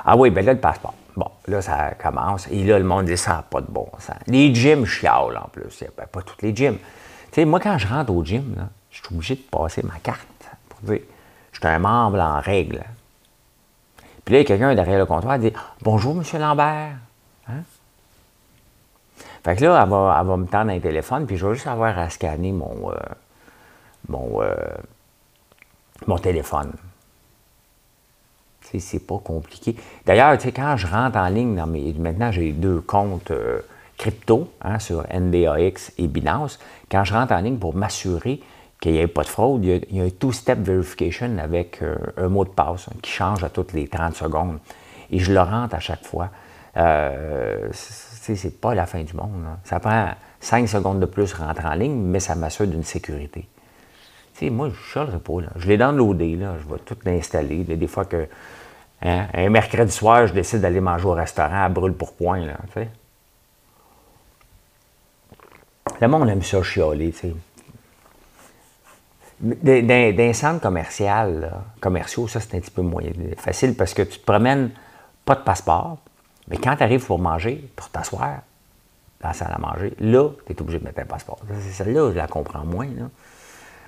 Ah 0.05 0.15
oui, 0.15 0.29
ben 0.29 0.45
là, 0.45 0.53
le 0.53 0.59
passeport. 0.59 0.93
Bon, 1.15 1.31
là, 1.47 1.61
ça 1.61 1.93
commence. 1.97 2.47
Et 2.51 2.63
là, 2.63 2.77
le 2.77 2.85
monde 2.85 3.05
dit 3.05 3.17
ça 3.17 3.43
pas 3.49 3.61
de 3.61 3.71
bon 3.71 3.87
sens. 3.97 4.17
Les 4.27 4.53
gyms 4.53 4.85
chialent 4.85 5.37
en 5.37 5.47
plus. 5.47 5.83
Ben, 5.97 6.05
pas 6.05 6.21
toutes 6.21 6.43
les 6.43 6.55
gyms. 6.55 6.77
Tu 7.31 7.41
sais, 7.41 7.45
moi, 7.45 7.59
quand 7.59 7.79
je 7.79 7.87
rentre 7.87 8.13
au 8.13 8.23
gym, 8.23 8.67
je 8.91 8.97
suis 8.97 9.15
obligé 9.15 9.35
de 9.35 9.41
passer 9.41 9.81
ma 9.83 9.97
carte 9.99 10.27
je 10.87 11.59
suis 11.59 11.67
un 11.67 11.79
membre 11.79 12.19
en 12.19 12.39
règle. 12.39 12.83
Puis 14.25 14.33
là, 14.33 14.39
il 14.39 14.43
y 14.43 14.45
a 14.45 14.47
quelqu'un 14.47 14.75
derrière 14.75 14.99
le 14.99 15.05
comptoir 15.05 15.35
qui 15.35 15.51
dit 15.51 15.53
Bonjour, 15.81 16.15
M. 16.15 16.23
Lambert. 16.39 16.95
Hein? 17.49 17.63
Fait 19.43 19.55
que 19.55 19.65
là, 19.65 19.83
elle 19.83 19.89
va, 19.89 20.37
me 20.37 20.45
tendre 20.45 20.71
un 20.71 20.79
téléphone, 20.79 21.25
puis 21.25 21.37
je 21.37 21.45
vais 21.45 21.53
juste 21.53 21.67
avoir 21.67 21.97
à 21.99 22.09
scanner 22.09 22.53
mon, 22.53 22.91
euh, 22.91 22.95
mon, 24.07 24.41
euh, 24.41 24.55
mon 26.07 26.17
téléphone. 26.17 26.73
C'est 28.79 29.05
pas 29.05 29.19
compliqué. 29.19 29.75
D'ailleurs, 30.05 30.35
quand 30.55 30.77
je 30.77 30.87
rentre 30.87 31.17
en 31.17 31.27
ligne, 31.27 31.55
dans 31.55 31.67
mes, 31.67 31.93
maintenant 31.93 32.31
j'ai 32.31 32.51
deux 32.51 32.81
comptes 32.81 33.29
euh, 33.29 33.59
crypto 33.97 34.51
hein, 34.61 34.79
sur 34.79 35.03
NDAX 35.13 35.93
et 35.97 36.07
Binance. 36.07 36.59
Quand 36.89 37.03
je 37.03 37.13
rentre 37.13 37.33
en 37.33 37.39
ligne 37.39 37.57
pour 37.57 37.75
m'assurer 37.75 38.41
qu'il 38.81 38.93
n'y 38.93 38.97
ait 38.99 39.07
pas 39.07 39.23
de 39.23 39.27
fraude, 39.27 39.63
il 39.63 39.85
y 39.91 40.01
a, 40.01 40.03
un 40.03 40.09
two-step 40.09 40.59
verification 40.59 41.37
avec 41.37 41.81
euh, 41.81 41.95
un 42.17 42.29
mot 42.29 42.45
de 42.45 42.49
passe 42.49 42.89
qui 43.01 43.11
change 43.11 43.43
à 43.43 43.49
toutes 43.49 43.73
les 43.73 43.87
30 43.87 44.15
secondes. 44.15 44.59
Et 45.11 45.19
je 45.19 45.31
le 45.31 45.39
rentre 45.39 45.75
à 45.75 45.79
chaque 45.79 46.03
fois. 46.03 46.29
Euh, 46.75 47.69
c'est 47.71 48.59
pas 48.59 48.73
la 48.73 48.85
fin 48.85 49.03
du 49.03 49.13
monde. 49.13 49.45
Ça 49.63 49.79
prend 49.79 50.09
5 50.39 50.67
secondes 50.67 50.99
de 50.99 51.05
plus 51.05 51.33
rentrer 51.33 51.67
en 51.67 51.75
ligne, 51.75 51.95
mais 51.95 52.19
ça 52.19 52.35
m'assure 52.35 52.67
d'une 52.67 52.83
sécurité. 52.83 53.47
Moi, 54.49 54.69
je 54.93 54.99
ne 54.99 55.17
pas. 55.17 55.41
Là. 55.41 55.49
Je 55.55 55.67
l'ai 55.67 55.77
downloadé. 55.77 56.35
Là. 56.35 56.55
Je 56.61 56.73
vais 56.73 56.79
tout 56.79 56.97
l'installer. 57.05 57.63
Des 57.63 57.87
fois 57.87 58.05
que 58.05 58.27
hein, 59.01 59.27
un 59.33 59.49
mercredi 59.49 59.91
soir, 59.91 60.27
je 60.27 60.33
décide 60.33 60.61
d'aller 60.61 60.81
manger 60.81 61.05
au 61.05 61.13
restaurant 61.13 61.63
à 61.63 61.69
brûle 61.69 61.93
pour 61.93 62.13
point. 62.13 62.45
Là, 62.45 62.57
Le 66.01 66.07
monde 66.07 66.29
aime 66.29 66.41
ça 66.41 66.61
chialer. 66.61 67.11
sais. 67.11 67.33
D'un 69.41 70.33
centre 70.33 70.61
commercial, 70.61 71.51
commerciaux, 71.81 72.29
ça 72.29 72.39
c'est 72.39 72.55
un 72.55 72.61
petit 72.61 72.71
peu 72.71 72.81
moins 72.81 73.03
facile 73.37 73.75
parce 73.75 73.93
que 73.93 74.03
tu 74.03 74.19
te 74.19 74.25
promènes 74.25 74.71
pas 75.25 75.35
de 75.35 75.41
passeport, 75.41 75.97
mais 76.47 76.57
quand 76.57 76.75
tu 76.77 76.83
arrives 76.83 77.05
pour 77.05 77.19
manger, 77.19 77.69
pour 77.75 77.89
t'asseoir 77.89 78.39
dans 79.21 79.27
la 79.27 79.33
salle 79.33 79.53
à 79.53 79.59
manger, 79.59 79.93
là, 79.99 80.29
tu 80.45 80.53
es 80.53 80.61
obligé 80.61 80.79
de 80.79 80.85
mettre 80.85 80.99
un 81.01 81.05
passeport. 81.05 81.39
Celle-là, 81.71 82.11
je 82.11 82.17
la 82.17 82.27
comprends 82.27 82.63
moins. 82.63 82.87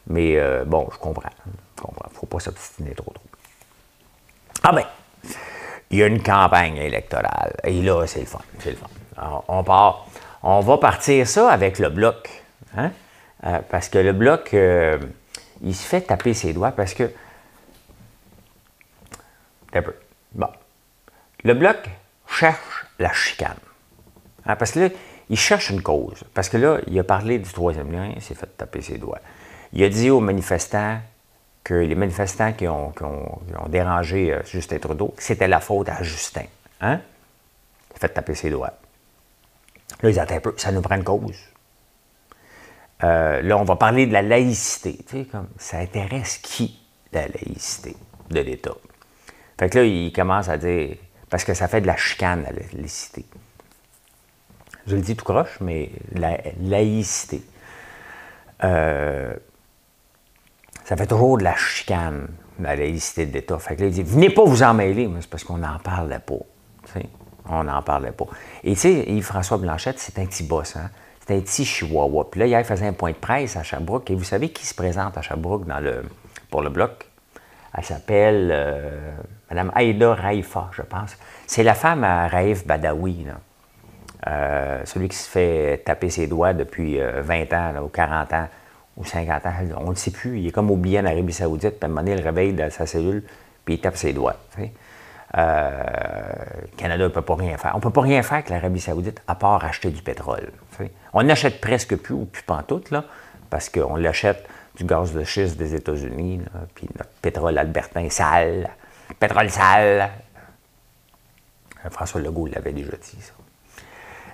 Mais 0.07 0.37
euh, 0.37 0.63
bon, 0.65 0.87
je 0.91 0.97
comprends. 0.97 1.29
Je 1.77 1.81
comprends. 1.81 2.09
faut 2.13 2.25
pas 2.25 2.39
s'obstiner 2.39 2.93
trop 2.93 3.11
trop. 3.11 3.23
Ah 4.63 4.71
ben, 4.71 4.85
il 5.89 5.99
y 5.99 6.03
a 6.03 6.07
une 6.07 6.21
campagne 6.21 6.77
électorale. 6.77 7.55
Et 7.63 7.81
là, 7.81 8.05
c'est 8.07 8.21
le 8.21 8.25
fun. 8.25 8.39
C'est 8.59 8.71
le 8.71 8.77
fun. 8.77 9.43
on 9.47 9.63
part. 9.63 10.07
On 10.43 10.59
va 10.59 10.77
partir 10.77 11.27
ça 11.27 11.49
avec 11.49 11.79
le 11.79 11.89
bloc. 11.89 12.43
Hein? 12.77 12.91
Euh, 13.45 13.59
parce 13.69 13.89
que 13.89 13.97
le 13.97 14.13
bloc. 14.13 14.53
Euh, 14.53 14.99
il 15.61 15.73
se 15.73 15.87
fait 15.87 16.01
taper 16.01 16.33
ses 16.33 16.53
doigts 16.53 16.71
parce 16.71 16.93
que. 16.93 17.11
Un 19.73 19.81
peu. 19.81 19.95
Bon. 20.33 20.49
Le 21.43 21.53
bloc 21.53 21.77
cherche 22.27 22.85
la 22.99 23.13
chicane. 23.13 23.57
Hein, 24.45 24.55
parce 24.55 24.71
que 24.71 24.79
là, 24.79 24.89
il 25.29 25.37
cherche 25.37 25.69
une 25.69 25.81
cause. 25.81 26.23
Parce 26.33 26.49
que 26.49 26.57
là, 26.57 26.79
il 26.87 26.97
a 26.99 27.03
parlé 27.03 27.39
du 27.39 27.51
troisième 27.51 27.91
lien, 27.91 28.11
il 28.15 28.21
s'est 28.21 28.35
fait 28.35 28.57
taper 28.57 28.81
ses 28.81 28.97
doigts. 28.97 29.19
Il 29.75 29.83
a 29.83 29.89
dit 29.89 30.09
aux 30.09 30.21
manifestants 30.21 30.99
que 31.63 31.73
les 31.73 31.95
manifestants 31.95 32.53
qui 32.53 32.67
ont, 32.67 32.93
dérangé 33.67 34.33
euh, 34.33 34.41
Justin 34.45 34.79
Trudeau, 34.79 35.13
c'était 35.17 35.47
la 35.47 35.59
faute 35.59 35.89
à 35.89 36.01
Justin. 36.01 36.45
Hein? 36.79 37.01
Il 37.91 37.95
a 37.95 37.99
fait 37.99 38.09
taper 38.09 38.35
ses 38.35 38.49
doigts. 38.49 38.73
Là, 40.01 40.09
ils 40.09 40.19
attendent 40.19 40.37
un 40.37 40.41
peu. 40.41 40.53
Ça 40.57 40.71
nous 40.71 40.81
prend 40.81 40.95
une 40.95 41.03
cause. 41.03 41.35
Euh, 43.03 43.41
là, 43.41 43.57
on 43.57 43.63
va 43.63 43.75
parler 43.75 44.05
de 44.07 44.13
la 44.13 44.21
laïcité. 44.21 44.97
Tu 45.07 45.17
sais, 45.17 45.25
comme, 45.25 45.49
ça 45.57 45.79
intéresse 45.79 46.37
qui, 46.37 46.79
la 47.11 47.27
laïcité 47.27 47.97
de 48.29 48.39
l'État? 48.39 48.75
Fait 49.59 49.69
que 49.69 49.79
là, 49.79 49.83
il 49.83 50.13
commence 50.13 50.47
à 50.47 50.57
dire, 50.57 50.95
parce 51.29 51.43
que 51.43 51.53
ça 51.53 51.67
fait 51.67 51.81
de 51.81 51.87
la 51.87 51.97
chicane, 51.97 52.43
la 52.43 52.51
laïcité. 52.51 53.25
Je 54.87 54.95
le 54.95 55.01
dis 55.01 55.15
tout 55.15 55.25
croche, 55.25 55.59
mais 55.59 55.91
la 56.13 56.37
laïcité. 56.61 57.41
Euh, 58.63 59.33
ça 60.85 60.95
fait 60.95 61.07
toujours 61.07 61.37
de 61.37 61.43
la 61.43 61.55
chicane, 61.55 62.27
la 62.59 62.75
laïcité 62.75 63.25
de 63.25 63.33
l'État. 63.33 63.59
Fait 63.59 63.75
que 63.75 63.81
là, 63.81 63.87
il 63.87 63.93
dit, 63.93 64.03
venez 64.03 64.29
pas 64.29 64.45
vous 64.45 64.63
en 64.63 64.73
mêler, 64.73 65.07
mais 65.07 65.19
c'est 65.21 65.29
parce 65.29 65.43
qu'on 65.43 65.57
n'en 65.57 65.79
parle 65.79 66.17
pas. 66.25 66.35
On 67.49 67.63
n'en 67.63 67.81
parlait 67.81 68.11
pas. 68.11 68.25
Et 68.63 68.73
tu 68.73 68.79
sais, 68.79 69.03
Yves-François 69.07 69.57
Blanchette, 69.57 69.99
c'est 69.99 70.17
un 70.19 70.25
petit 70.25 70.43
boss, 70.43 70.75
hein? 70.75 70.89
C'est 71.19 71.35
un 71.35 71.39
petit 71.39 71.65
chihuahua. 71.65 72.29
Puis 72.29 72.39
là, 72.39 72.45
hier, 72.47 72.59
il 72.59 72.65
faisait 72.65 72.87
un 72.87 72.93
point 72.93 73.11
de 73.11 73.17
presse 73.17 73.55
à 73.55 73.63
Sherbrooke. 73.63 74.09
Et 74.11 74.15
vous 74.15 74.23
savez 74.23 74.49
qui 74.49 74.65
se 74.65 74.75
présente 74.75 75.17
à 75.17 75.21
Sherbrooke 75.21 75.65
pour 76.49 76.61
le 76.61 76.69
bloc? 76.69 77.07
Elle 77.77 77.83
s'appelle 77.83 78.49
euh, 78.51 79.11
Mme 79.49 79.71
Aïda 79.75 80.13
Raïfa, 80.13 80.69
je 80.71 80.83
pense. 80.83 81.17
C'est 81.47 81.63
la 81.63 81.73
femme 81.73 82.03
à 82.03 82.27
Raïf 82.27 82.65
Badawi, 82.65 83.25
euh, 84.27 84.81
celui 84.85 85.09
qui 85.09 85.17
se 85.17 85.29
fait 85.29 85.83
taper 85.83 86.09
ses 86.09 86.27
doigts 86.27 86.53
depuis 86.53 86.99
20 86.99 87.53
euh, 87.53 87.79
ans, 87.79 87.83
ou 87.83 87.89
40 87.89 88.33
ans, 88.33 88.47
ou 88.97 89.05
50 89.05 89.45
ans. 89.45 89.53
On 89.77 89.83
ne 89.85 89.89
le 89.89 89.95
sait 89.95 90.11
plus. 90.11 90.39
Il 90.39 90.47
est 90.47 90.51
comme 90.51 90.71
oublié 90.71 90.99
en 90.99 91.05
Arabie 91.05 91.33
Saoudite. 91.33 91.71
Puis 91.71 91.79
à 91.81 91.85
un 91.85 91.89
moment 91.89 92.01
donné, 92.01 92.13
il 92.13 92.21
réveille 92.21 92.53
dans 92.53 92.69
sa 92.71 92.85
cellule, 92.85 93.23
puis 93.63 93.75
il 93.75 93.79
tape 93.79 93.97
ses 93.97 94.13
doigts. 94.13 94.37
Euh, 95.37 95.83
le 96.61 96.77
Canada 96.77 97.03
ne 97.03 97.09
peut 97.09 97.21
pas 97.21 97.35
rien 97.35 97.57
faire. 97.57 97.71
On 97.73 97.77
ne 97.77 97.81
peut 97.81 97.89
pas 97.89 98.01
rien 98.01 98.21
faire 98.23 98.35
avec 98.35 98.49
l'Arabie 98.49 98.79
Saoudite 98.79 99.21
à 99.27 99.35
part 99.35 99.63
acheter 99.65 99.89
du 99.89 100.01
pétrole. 100.01 100.51
On 101.13 101.23
n'achète 101.23 101.61
presque 101.61 101.95
plus, 101.95 102.13
ou 102.13 102.25
plus 102.25 102.43
pantoute, 102.43 102.91
là, 102.91 103.03
parce 103.49 103.69
qu'on 103.69 103.95
l'achète 103.95 104.47
du 104.75 104.83
gaz 104.83 105.13
de 105.13 105.23
schiste 105.23 105.57
des 105.57 105.73
États-Unis, 105.75 106.41
puis 106.73 106.87
notre 106.97 107.09
pétrole 107.21 107.57
albertain 107.57 108.09
sale, 108.09 108.69
pétrole 109.19 109.49
sale. 109.49 110.09
Euh, 111.85 111.89
François 111.89 112.21
Legault 112.21 112.47
l'avait 112.47 112.73
déjà 112.73 112.91
dit, 112.91 113.17
ça. 113.21 113.33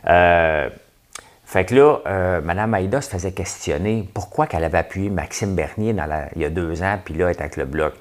Euh, 0.08 0.70
fait 1.52 1.66
que 1.66 1.76
là, 1.76 2.40
Mme 2.40 2.70
Maïda 2.70 3.02
se 3.02 3.10
faisait 3.10 3.34
questionner 3.34 4.10
pourquoi 4.14 4.48
qu'elle 4.48 4.64
avait 4.64 4.78
appuyé 4.78 5.10
Maxime 5.10 5.54
Bernier 5.54 5.94
il 6.34 6.42
y 6.42 6.46
a 6.46 6.50
deux 6.50 6.82
ans, 6.82 6.98
puis 7.04 7.14
là, 7.14 7.26
elle 7.26 7.36
est 7.36 7.42
avec 7.42 7.58
le 7.58 7.66
Bloc. 7.66 7.94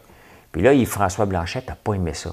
Puis 0.53 0.63
là, 0.63 0.73
François 0.87 1.27
Blanchet 1.27 1.65
n'a 1.67 1.75
pas 1.75 1.95
aimé 1.95 2.15
ça. 2.15 2.31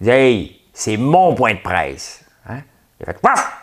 Il 0.00 0.04
dit 0.04 0.10
Hey, 0.10 0.62
c'est 0.72 0.96
mon 0.96 1.34
point 1.34 1.52
de 1.52 1.60
presse. 1.60 2.24
Hein? 2.48 2.60
Il 2.98 3.02
a 3.02 3.12
fait 3.12 3.20
Paf! 3.20 3.58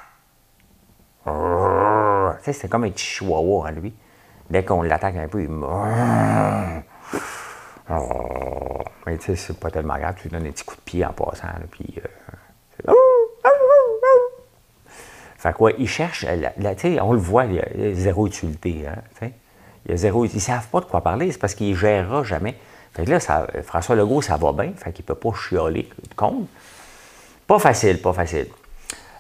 C'était 2.44 2.68
comme 2.68 2.84
un 2.84 2.92
chihuahua 2.96 3.68
en 3.68 3.72
lui. 3.72 3.92
Dès 4.52 4.64
qu'on 4.64 4.84
l'attaque 4.84 5.16
un 5.16 5.28
peu, 5.28 5.42
il 5.42 5.50
Mais 9.08 9.18
tu 9.18 9.26
sais, 9.26 9.36
c'est 9.36 9.60
pas 9.60 9.72
tellement 9.72 9.98
grave, 9.98 10.14
tu 10.18 10.28
lui 10.28 10.30
donnes 10.30 10.46
un 10.46 10.52
petit 10.52 10.64
coup 10.64 10.76
de 10.76 10.82
pied 10.82 11.04
en 11.04 11.12
passant. 11.12 11.48
puis, 11.72 11.96
euh, 11.98 12.08
fait 15.38 15.54
quoi, 15.54 15.72
il 15.78 15.88
cherche, 15.88 16.26
on 16.26 17.14
le 17.14 17.20
voit, 17.20 17.46
il 17.46 17.56
y 17.56 17.60
a 17.60 17.94
zéro 17.94 18.28
utilité. 18.28 18.86
Hein, 18.88 19.30
il 19.86 19.92
y 19.92 19.94
a 19.94 19.98
zéro, 19.98 20.26
ils 20.26 20.34
ne 20.34 20.40
savent 20.40 20.68
pas 20.68 20.82
de 20.82 20.86
quoi 20.86 21.02
parler, 21.02 21.32
c'est 21.32 21.38
parce 21.38 21.56
qu'il 21.56 21.72
ne 21.72 21.76
gérera 21.76 22.24
jamais. 22.24 22.58
Fait 22.94 23.06
que 23.06 23.12
là, 23.12 23.20
François 23.64 23.96
Legault, 23.96 24.22
ça 24.22 24.38
va 24.38 24.52
bien, 24.52 24.74
fait 24.76 24.92
qu'il 24.92 25.04
ne 25.04 25.08
peut 25.08 25.16
pas 25.16 25.32
chialer 25.34 25.88
compte. 26.16 26.48
Pas 27.46 27.60
facile, 27.60 28.02
pas 28.02 28.14
facile. 28.14 28.48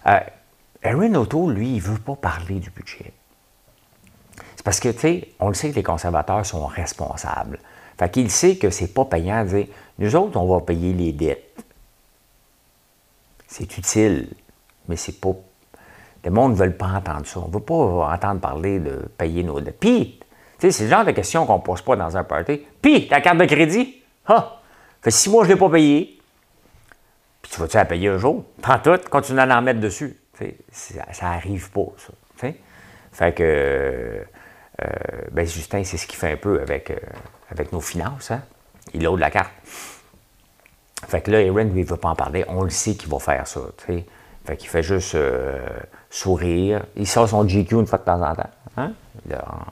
Euh, 0.08 0.20
Erin 0.84 1.16
O'Toole, 1.16 1.54
lui, 1.54 1.70
il 1.70 1.76
ne 1.76 1.82
veut 1.82 2.00
pas 2.00 2.16
parler 2.16 2.56
du 2.56 2.70
budget. 2.72 3.14
C'est 4.56 4.64
parce 4.64 4.80
que, 4.80 4.90
tu 4.90 5.00
sais, 5.00 5.30
on 5.40 5.48
le 5.48 5.54
sait 5.54 5.70
que 5.70 5.76
les 5.76 5.84
conservateurs 5.84 6.46
sont 6.46 6.66
responsables. 6.66 7.60
Fait 7.98 8.12
qu'il 8.12 8.30
sait 8.30 8.58
que 8.58 8.70
c'est 8.70 8.94
pas 8.94 9.06
payant 9.06 9.44
de 9.44 9.50
dire, 9.50 9.68
nous 10.00 10.16
autres, 10.16 10.38
on 10.38 10.48
va 10.48 10.62
payer 10.62 10.94
les 10.94 11.14
dettes. 11.14 11.64
C'est 13.48 13.78
utile, 13.78 14.30
mais 14.88 14.98
c'est 14.98 15.20
pas. 15.20 15.34
Le 16.28 16.34
monde 16.34 16.52
ne 16.52 16.58
veut 16.58 16.74
pas 16.74 16.88
entendre 16.88 17.26
ça. 17.26 17.40
On 17.40 17.48
ne 17.48 17.54
veut 17.54 17.62
pas 17.62 17.74
entendre 18.14 18.42
parler 18.42 18.80
de 18.80 19.10
payer 19.18 19.44
nos 19.44 19.62
dettes. 19.62 19.80
Puis, 19.80 20.20
c'est 20.60 20.78
le 20.78 20.90
genre 20.90 21.06
de 21.06 21.12
questions 21.12 21.46
qu'on 21.46 21.56
ne 21.56 21.62
pose 21.62 21.82
pas 21.82 21.96
dans 21.96 22.18
un 22.18 22.26
party. 22.26 22.68
Puis, 22.82 23.08
ta 23.08 23.22
carte 23.22 23.38
de 23.38 23.46
crédit, 23.46 24.04
ah, 24.26 24.60
fait 25.02 25.12
six 25.12 25.30
mois 25.30 25.46
je 25.46 25.52
ne 25.52 25.54
l'ai 25.54 25.60
pas 25.60 25.70
payé. 25.70 26.20
Puis 27.42 27.52
tu 27.54 27.62
vas-tu 27.62 27.78
la 27.78 27.86
payer 27.86 28.10
un 28.10 28.18
jour? 28.18 28.44
Prends 28.62 28.78
tout, 28.80 29.00
continue 29.10 29.40
à 29.40 29.58
en 29.58 29.62
mettre 29.62 29.80
dessus. 29.80 30.18
ça 30.70 31.04
n'arrive 31.22 31.72
pas, 31.72 31.88
ça. 31.96 32.12
Fait 33.14 33.34
que, 33.34 33.42
euh, 33.44 34.86
ben 35.32 35.48
Justin, 35.48 35.86
c'est 35.86 35.96
ce 35.96 36.06
qu'il 36.06 36.20
fait 36.20 36.34
un 36.34 36.38
peu 36.38 36.60
avec, 36.60 36.92
euh, 36.92 36.98
avec 37.50 37.72
nos 37.72 37.80
finances. 37.80 38.32
Hein? 38.32 38.42
Il 38.94 39.00
de 39.00 39.16
la 39.16 39.32
carte. 39.32 39.54
Fait 41.08 41.22
que 41.22 41.32
là, 41.32 41.38
Aaron, 41.40 41.63
lui, 41.63 41.80
il 41.80 41.86
ne 41.86 41.90
veut 41.90 41.96
pas 41.96 42.10
en 42.10 42.16
parler. 42.16 42.44
On 42.50 42.63
le 42.63 42.70
sait 42.70 42.96
qu'il 42.96 43.10
va 43.10 43.18
faire 43.18 43.48
ça. 43.48 43.62
Fait 44.48 44.56
qu'il 44.56 44.70
fait 44.70 44.82
juste 44.82 45.16
euh, 45.16 45.60
sourire. 46.10 46.86
Il 46.96 47.06
sort 47.06 47.28
son 47.28 47.44
GQ 47.44 47.76
une 47.76 47.86
fois 47.86 48.00
de 48.00 48.06
temps 48.06 48.22
en 48.22 48.34
temps, 48.34 48.50
hein? 48.78 48.94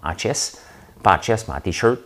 en, 0.04 0.18
chess 0.18 0.62
pas 1.02 1.16
en 1.16 1.22
chest, 1.22 1.48
mais 1.48 1.56
en 1.56 1.62
t-shirt. 1.62 2.02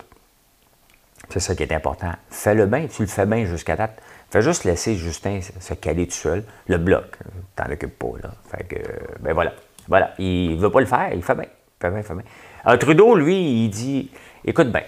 C'est 1.29 1.39
ça 1.39 1.55
qui 1.55 1.63
est 1.63 1.73
important. 1.73 2.11
Fais-le 2.29 2.67
bien, 2.67 2.85
tu 2.85 3.01
le 3.01 3.07
fais 3.07 3.25
bien 3.25 3.45
jusqu'à 3.45 3.75
date. 3.75 3.99
Fais 4.29 4.43
juste 4.43 4.65
laisser 4.65 4.95
Justin 4.95 5.39
se 5.41 5.73
caler 5.73 6.05
tout 6.05 6.13
seul. 6.13 6.43
Le 6.67 6.77
bloc, 6.77 7.17
t'en 7.55 7.71
occupes 7.71 7.97
pas, 7.97 8.19
là. 8.21 8.29
Fait 8.51 8.63
que, 8.65 8.75
ben 9.19 9.33
voilà. 9.33 9.53
Voilà. 9.87 10.13
Il 10.19 10.55
veut 10.57 10.69
pas 10.69 10.79
le 10.79 10.85
faire, 10.85 11.11
il 11.11 11.23
fait 11.23 11.33
bien. 11.33 11.47
Fait 11.81 11.89
bien, 11.89 11.99
il 11.99 12.03
fait 12.03 12.13
bien. 12.13 12.23
Alors, 12.63 12.77
Trudeau, 12.77 13.15
lui, 13.15 13.63
il 13.63 13.69
dit, 13.69 14.11
écoute 14.45 14.71
bien, 14.71 14.83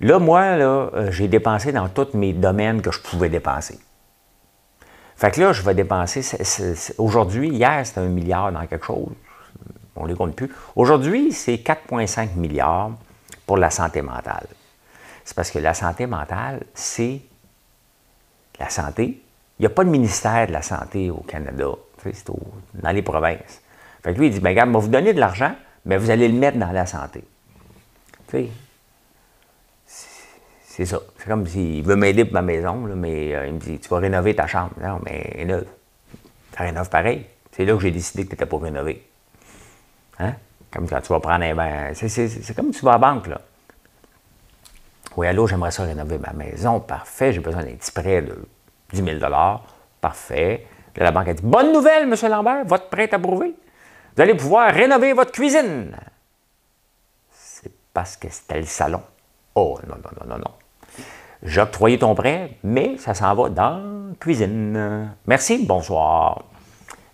là, 0.00 0.18
moi, 0.18 0.56
là, 0.56 0.90
euh, 0.92 1.10
j'ai 1.10 1.28
dépensé 1.28 1.72
dans 1.72 1.88
tous 1.88 2.08
mes 2.12 2.34
domaines 2.34 2.82
que 2.82 2.90
je 2.90 3.00
pouvais 3.00 3.30
dépenser. 3.30 3.78
Fait 5.18 5.30
que 5.32 5.40
là, 5.40 5.52
je 5.52 5.62
vais 5.62 5.74
dépenser, 5.74 6.22
aujourd'hui, 6.96 7.50
hier, 7.50 7.84
c'était 7.84 8.00
un 8.00 8.08
milliard 8.08 8.52
dans 8.52 8.66
quelque 8.66 8.86
chose 8.86 9.12
on 9.98 10.04
ne 10.04 10.08
les 10.08 10.14
compte 10.14 10.34
plus. 10.34 10.50
Aujourd'hui, 10.76 11.32
c'est 11.32 11.56
4,5 11.56 12.34
milliards 12.36 12.92
pour 13.46 13.56
la 13.56 13.70
santé 13.70 14.02
mentale. 14.02 14.46
C'est 15.24 15.34
parce 15.34 15.50
que 15.50 15.58
la 15.58 15.74
santé 15.74 16.06
mentale, 16.06 16.62
c'est 16.74 17.20
la 18.58 18.70
santé. 18.70 19.22
Il 19.58 19.62
n'y 19.62 19.66
a 19.66 19.70
pas 19.70 19.84
de 19.84 19.90
ministère 19.90 20.46
de 20.46 20.52
la 20.52 20.62
santé 20.62 21.10
au 21.10 21.22
Canada, 21.26 21.70
c'est 22.02 22.30
dans 22.74 22.90
les 22.90 23.02
provinces. 23.02 23.60
Fait 24.02 24.14
que 24.14 24.18
lui, 24.18 24.28
il 24.28 24.32
dit, 24.32 24.40
bien, 24.40 24.50
regarde, 24.50 24.70
va 24.70 24.78
vous 24.78 24.88
donner 24.88 25.12
de 25.12 25.20
l'argent, 25.20 25.54
mais 25.84 25.96
vous 25.96 26.10
allez 26.10 26.28
le 26.28 26.38
mettre 26.38 26.58
dans 26.58 26.70
la 26.70 26.86
santé. 26.86 27.24
C'est 30.78 30.86
ça. 30.86 31.00
C'est 31.18 31.26
comme 31.26 31.44
s'il 31.44 31.82
veut 31.82 31.96
m'aider 31.96 32.24
pour 32.24 32.34
ma 32.34 32.42
maison, 32.42 32.76
mais 32.76 33.34
euh, 33.34 33.48
il 33.48 33.54
me 33.54 33.58
dit, 33.58 33.80
tu 33.80 33.88
vas 33.88 33.98
rénover 33.98 34.36
ta 34.36 34.46
chambre. 34.46 34.70
Non, 34.80 35.00
mais 35.04 35.32
rénove. 35.34 35.64
Ça 36.56 36.62
rénove 36.62 36.88
pareil. 36.88 37.26
C'est 37.50 37.64
là 37.64 37.74
que 37.74 37.80
j'ai 37.80 37.90
décidé 37.90 38.22
que 38.22 38.28
tu 38.28 38.34
n'étais 38.34 38.46
pas 38.46 38.58
rénové. 38.58 39.04
Hein? 40.20 40.34
Comme 40.72 40.88
quand 40.88 41.00
tu 41.00 41.08
vas 41.08 41.18
prendre 41.18 41.44
un 41.44 41.54
bain. 41.56 41.90
C'est 41.94 42.54
comme 42.54 42.70
tu 42.70 42.84
vas 42.84 42.92
à 42.92 42.94
la 42.94 42.98
banque, 42.98 43.26
là. 43.26 43.40
Oui, 45.16 45.26
allô, 45.26 45.48
j'aimerais 45.48 45.72
ça 45.72 45.82
rénover 45.82 46.16
ma 46.16 46.32
maison. 46.32 46.78
Parfait, 46.78 47.32
j'ai 47.32 47.40
besoin 47.40 47.64
d'un 47.64 47.74
petit 47.74 47.90
prêt 47.90 48.22
de 48.22 48.38
10 48.92 49.18
000 49.18 49.32
Parfait. 50.00 50.64
Là, 50.94 51.06
la 51.06 51.10
banque 51.10 51.26
a 51.26 51.34
dit 51.34 51.42
Bonne 51.42 51.72
nouvelle, 51.72 52.04
M. 52.04 52.14
Lambert, 52.30 52.64
votre 52.66 52.88
prêt 52.88 53.02
est 53.02 53.14
approuvé. 53.14 53.52
Vous 54.14 54.22
allez 54.22 54.34
pouvoir 54.36 54.72
rénover 54.72 55.12
votre 55.12 55.32
cuisine. 55.32 55.96
C'est 57.32 57.72
parce 57.92 58.16
que 58.16 58.28
c'était 58.30 58.60
le 58.60 58.66
salon. 58.66 59.02
Oh, 59.56 59.76
non, 59.88 59.96
non, 59.96 60.10
non, 60.20 60.36
non, 60.36 60.38
non. 60.38 60.54
J'ai 61.42 61.60
octroyé 61.60 61.98
ton 61.98 62.14
prêt, 62.14 62.50
mais 62.64 62.96
ça 62.98 63.14
s'en 63.14 63.34
va 63.34 63.48
dans 63.48 63.78
la 63.78 64.14
cuisine. 64.18 65.10
Merci, 65.26 65.64
bonsoir. 65.64 66.42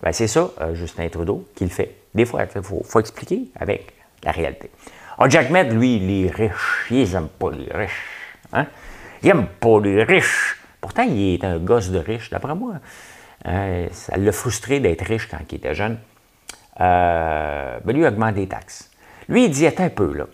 Ben, 0.03 0.13
c'est 0.13 0.27
ça, 0.27 0.51
euh, 0.61 0.75
Justin 0.75 1.09
Trudeau, 1.09 1.49
qui 1.55 1.65
le 1.65 1.71
fait. 1.71 1.97
Des 2.15 2.25
fois, 2.25 2.43
il 2.45 2.63
faut, 2.63 3.01
expliquer 3.01 3.49
avec 3.59 3.93
la 4.23 4.33
réalité. 4.33 4.71
Alors, 5.19 5.31
Jack 5.31 5.51
Med, 5.51 5.73
lui, 5.73 5.99
les 5.99 6.29
riches, 6.29 6.87
il 6.91 7.11
n'aime 7.11 7.29
pas 7.29 7.51
les 7.51 7.71
riches. 7.73 8.03
Hein? 8.53 8.67
Il 9.23 9.29
n'aime 9.29 9.47
pas 9.47 9.81
les 9.81 10.03
riches. 10.05 10.57
Pourtant, 10.81 11.03
il 11.03 11.35
est 11.35 11.45
un 11.45 11.59
gosse 11.59 11.91
de 11.91 11.99
riche, 11.99 12.31
d'après 12.31 12.55
moi. 12.55 12.75
Euh, 13.47 13.89
ça 13.93 14.17
l'a 14.17 14.33
frustré 14.33 14.81
d'être 14.81 15.05
riche 15.05 15.29
quand 15.29 15.39
il 15.51 15.57
était 15.57 15.75
jeune. 15.75 15.99
Euh, 16.81 17.79
ben, 17.85 17.93
lui, 17.93 18.03
il 18.03 18.07
augmente 18.07 18.35
des 18.35 18.47
taxes. 18.47 18.91
Lui, 19.29 19.47
il 19.47 19.51
dit, 19.51 19.67
un 19.67 19.89
peu, 19.91 20.13
là. 20.15 20.27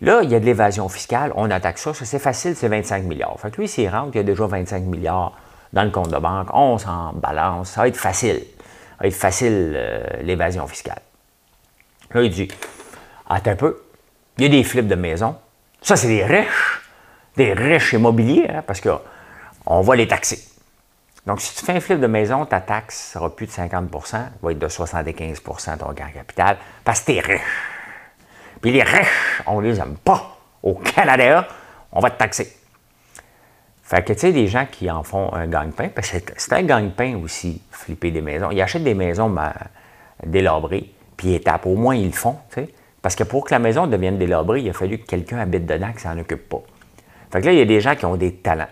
Là, 0.00 0.20
il 0.22 0.30
y 0.30 0.34
a 0.34 0.40
de 0.40 0.44
l'évasion 0.44 0.88
fiscale, 0.88 1.32
on 1.36 1.50
attaque 1.50 1.78
ça, 1.78 1.94
ça 1.94 2.04
c'est 2.04 2.18
facile, 2.18 2.56
c'est 2.56 2.68
25 2.68 3.04
milliards. 3.04 3.38
Fait 3.38 3.50
que 3.50 3.60
lui, 3.60 3.68
s'il 3.68 3.88
rentre, 3.88 4.10
il 4.14 4.16
y 4.16 4.20
a 4.20 4.24
déjà 4.24 4.46
25 4.46 4.82
milliards 4.82 5.36
dans 5.72 5.84
le 5.84 5.90
compte 5.90 6.10
de 6.10 6.18
banque, 6.18 6.48
on 6.52 6.78
s'en 6.78 7.12
balance, 7.14 7.70
ça 7.70 7.82
va 7.82 7.88
être 7.88 7.96
facile. 7.96 8.38
Ça 8.38 8.96
va 9.00 9.06
être 9.08 9.14
facile, 9.14 9.72
euh, 9.76 10.04
l'évasion 10.22 10.66
fiscale. 10.66 11.00
Là, 12.12 12.22
il 12.22 12.30
dit 12.30 12.48
Attends 13.28 13.52
un 13.52 13.56
peu, 13.56 13.82
il 14.38 14.44
y 14.44 14.46
a 14.46 14.50
des 14.50 14.64
flips 14.64 14.86
de 14.86 14.94
maison. 14.94 15.36
Ça, 15.80 15.96
c'est 15.96 16.08
des 16.08 16.24
riches, 16.24 16.80
des 17.36 17.52
riches 17.52 17.92
immobiliers, 17.92 18.48
hein, 18.48 18.62
parce 18.66 18.80
qu'on 18.80 19.80
va 19.80 19.96
les 19.96 20.08
taxer. 20.08 20.42
Donc, 21.26 21.40
si 21.40 21.54
tu 21.56 21.64
fais 21.64 21.72
un 21.72 21.80
flip 21.80 22.00
de 22.00 22.06
maison, 22.06 22.44
ta 22.44 22.60
taxe 22.60 23.12
sera 23.12 23.34
plus 23.34 23.46
de 23.46 23.52
50% 23.52 24.18
va 24.42 24.52
être 24.52 24.58
de 24.58 24.68
75% 24.68 25.78
ton 25.78 25.92
gain 25.92 26.08
capital, 26.12 26.58
parce 26.84 27.00
que 27.00 27.12
tu 27.12 27.18
es 27.18 27.20
riche. 27.20 27.40
Puis 28.64 28.72
les 28.72 28.82
riches, 28.82 29.42
on 29.46 29.60
les 29.60 29.78
aime 29.78 29.98
pas. 30.02 30.38
Au 30.62 30.72
Canada, 30.72 31.46
on 31.92 32.00
va 32.00 32.08
te 32.08 32.16
taxer. 32.16 32.50
Fait 33.82 34.02
que, 34.02 34.14
tu 34.14 34.20
sais, 34.20 34.32
des 34.32 34.46
gens 34.46 34.64
qui 34.64 34.90
en 34.90 35.02
font 35.02 35.30
un 35.34 35.46
gagne-pain, 35.46 35.90
que 35.90 36.00
c'est 36.02 36.52
un 36.54 36.62
gagne-pain 36.62 37.18
aussi, 37.22 37.60
flipper 37.70 38.10
des 38.10 38.22
maisons. 38.22 38.50
Ils 38.50 38.62
achètent 38.62 38.82
des 38.82 38.94
maisons 38.94 39.28
ben, 39.28 39.52
délabrées, 40.24 40.94
puis 41.14 41.34
étape. 41.34 41.66
Au 41.66 41.74
moins, 41.74 41.94
ils 41.94 42.06
le 42.06 42.12
font, 42.12 42.38
tu 42.48 42.62
sais. 42.62 42.74
Parce 43.02 43.14
que 43.14 43.24
pour 43.24 43.44
que 43.44 43.50
la 43.50 43.58
maison 43.58 43.86
devienne 43.86 44.16
délabrée, 44.16 44.62
il 44.62 44.70
a 44.70 44.72
fallu 44.72 44.96
que 44.96 45.04
quelqu'un 45.04 45.40
habite 45.40 45.66
dedans, 45.66 45.92
qui 45.92 46.00
s'en 46.00 46.18
occupe 46.18 46.48
pas. 46.48 46.62
Fait 47.32 47.42
que 47.42 47.44
là, 47.44 47.52
il 47.52 47.58
y 47.58 47.60
a 47.60 47.66
des 47.66 47.82
gens 47.82 47.94
qui 47.94 48.06
ont 48.06 48.16
des 48.16 48.36
talents. 48.36 48.64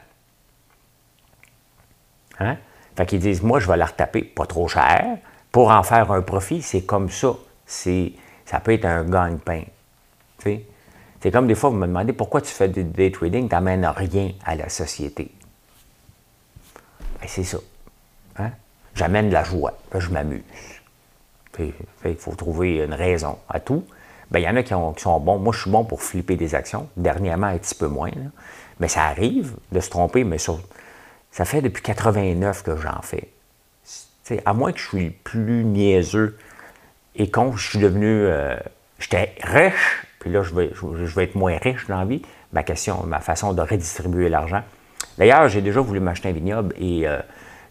Hein? 2.41 2.57
Fait 2.97 3.05
qu'ils 3.05 3.21
disent, 3.21 3.43
moi, 3.43 3.61
je 3.61 3.69
vais 3.69 3.77
la 3.77 3.85
retaper 3.85 4.23
pas 4.23 4.47
trop 4.47 4.69
cher 4.69 5.19
pour 5.51 5.71
en 5.71 5.83
faire 5.83 6.11
un 6.13 6.23
profit. 6.23 6.63
C'est 6.63 6.87
comme 6.87 7.11
ça. 7.11 7.35
Ça 7.67 8.61
peut 8.61 8.73
être 8.73 8.87
un 8.87 9.05
gagne-pain. 9.05 9.65
C'est 11.21 11.31
comme 11.31 11.47
des 11.47 11.55
fois, 11.55 11.71
vous 11.71 11.77
me 11.77 11.87
demandez 11.87 12.13
pourquoi 12.13 12.41
tu 12.41 12.53
fais 12.53 12.69
du 12.69 12.85
day 12.85 13.11
trading, 13.11 13.49
tu 13.49 13.55
n'amènes 13.55 13.87
rien 13.87 14.33
à 14.45 14.55
la 14.55 14.69
société. 14.69 15.31
Ben, 17.21 17.29
c'est 17.29 17.45
ça. 17.45 17.59
Hein? 18.39 18.51
J'amène 18.95 19.29
de 19.29 19.33
la 19.33 19.45
joie, 19.45 19.79
je 19.97 20.09
m'amuse. 20.11 20.43
Il 21.59 22.17
faut 22.17 22.35
trouver 22.35 22.83
une 22.83 22.95
raison 22.95 23.39
à 23.49 23.61
tout. 23.61 23.85
Ben, 24.31 24.39
il 24.41 24.45
y 24.45 24.49
en 24.49 24.57
a 24.57 24.63
qui, 24.63 24.71
sont 24.71 25.21
bons. 25.21 25.39
Moi, 25.39 25.53
je 25.53 25.61
suis 25.61 25.71
bon 25.71 25.85
pour 25.85 26.03
flipper 26.03 26.37
des 26.37 26.55
actions. 26.55 26.89
Dernièrement, 26.97 27.49
un 27.49 27.59
petit 27.59 27.75
peu 27.75 27.87
moins. 27.87 28.11
Mais 28.81 28.89
ça 28.89 29.05
arrive 29.05 29.55
de 29.71 29.81
se 29.81 29.91
tromper, 29.91 30.25
mais 30.25 30.39
ça, 30.39 31.45
fait 31.45 31.61
depuis 31.61 31.83
89 31.83 32.63
que 32.63 32.77
j'en 32.77 33.03
fais. 33.03 33.29
à 34.45 34.55
moins 34.55 34.73
que 34.73 34.79
je 34.79 34.89
suis 34.89 35.11
plus 35.11 35.65
niaiseux 35.65 36.39
et 37.15 37.31
quand 37.31 37.53
je 37.53 37.71
suis 37.71 37.79
devenu. 37.79 38.27
Euh, 38.27 38.57
j'étais 38.99 39.35
riche, 39.43 40.07
puis 40.23 40.31
là, 40.31 40.45
je 40.45 40.55
vais, 40.55 40.71
je, 40.73 41.21
être 41.21 41.35
moins 41.35 41.59
riche 41.59 41.89
dans 41.89 41.99
la 41.99 42.05
vie. 42.05 42.23
Ma 42.53 42.63
question, 42.63 43.03
ma 43.05 43.19
façon 43.19 43.53
de 43.55 43.61
redistribuer 43.61 44.29
l'argent. 44.29 44.63
D'ailleurs, 45.19 45.49
j'ai 45.49 45.61
déjà 45.61 45.81
voulu 45.81 45.99
m'acheter 45.99 46.29
un 46.29 46.33
vignoble 46.33 46.73
et 46.79 47.09
euh, 47.09 47.19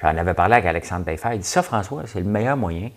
j'en 0.02 0.18
avais 0.18 0.34
parlé 0.34 0.56
avec 0.56 0.66
Alexandre 0.66 1.06
Taillefer. 1.06 1.30
Il 1.32 1.40
dit 1.40 1.48
Ça, 1.48 1.64
François, 1.64 2.04
c'est 2.08 2.20
le 2.20 2.26
meilleur 2.26 2.58
moyen 2.58 2.90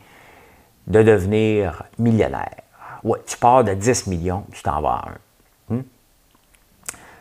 de 0.89 1.03
devenir 1.05 1.85
millionnaire. 2.01 2.57
Ouais, 3.05 3.21
tu 3.25 3.37
pars 3.37 3.63
de 3.63 3.75
10 3.75 4.09
millions, 4.09 4.45
tu 4.51 4.61
t'en 4.65 4.81
vas 4.81 5.05
à 5.05 5.09
un. 5.11 5.77
Hmm? 5.77 5.83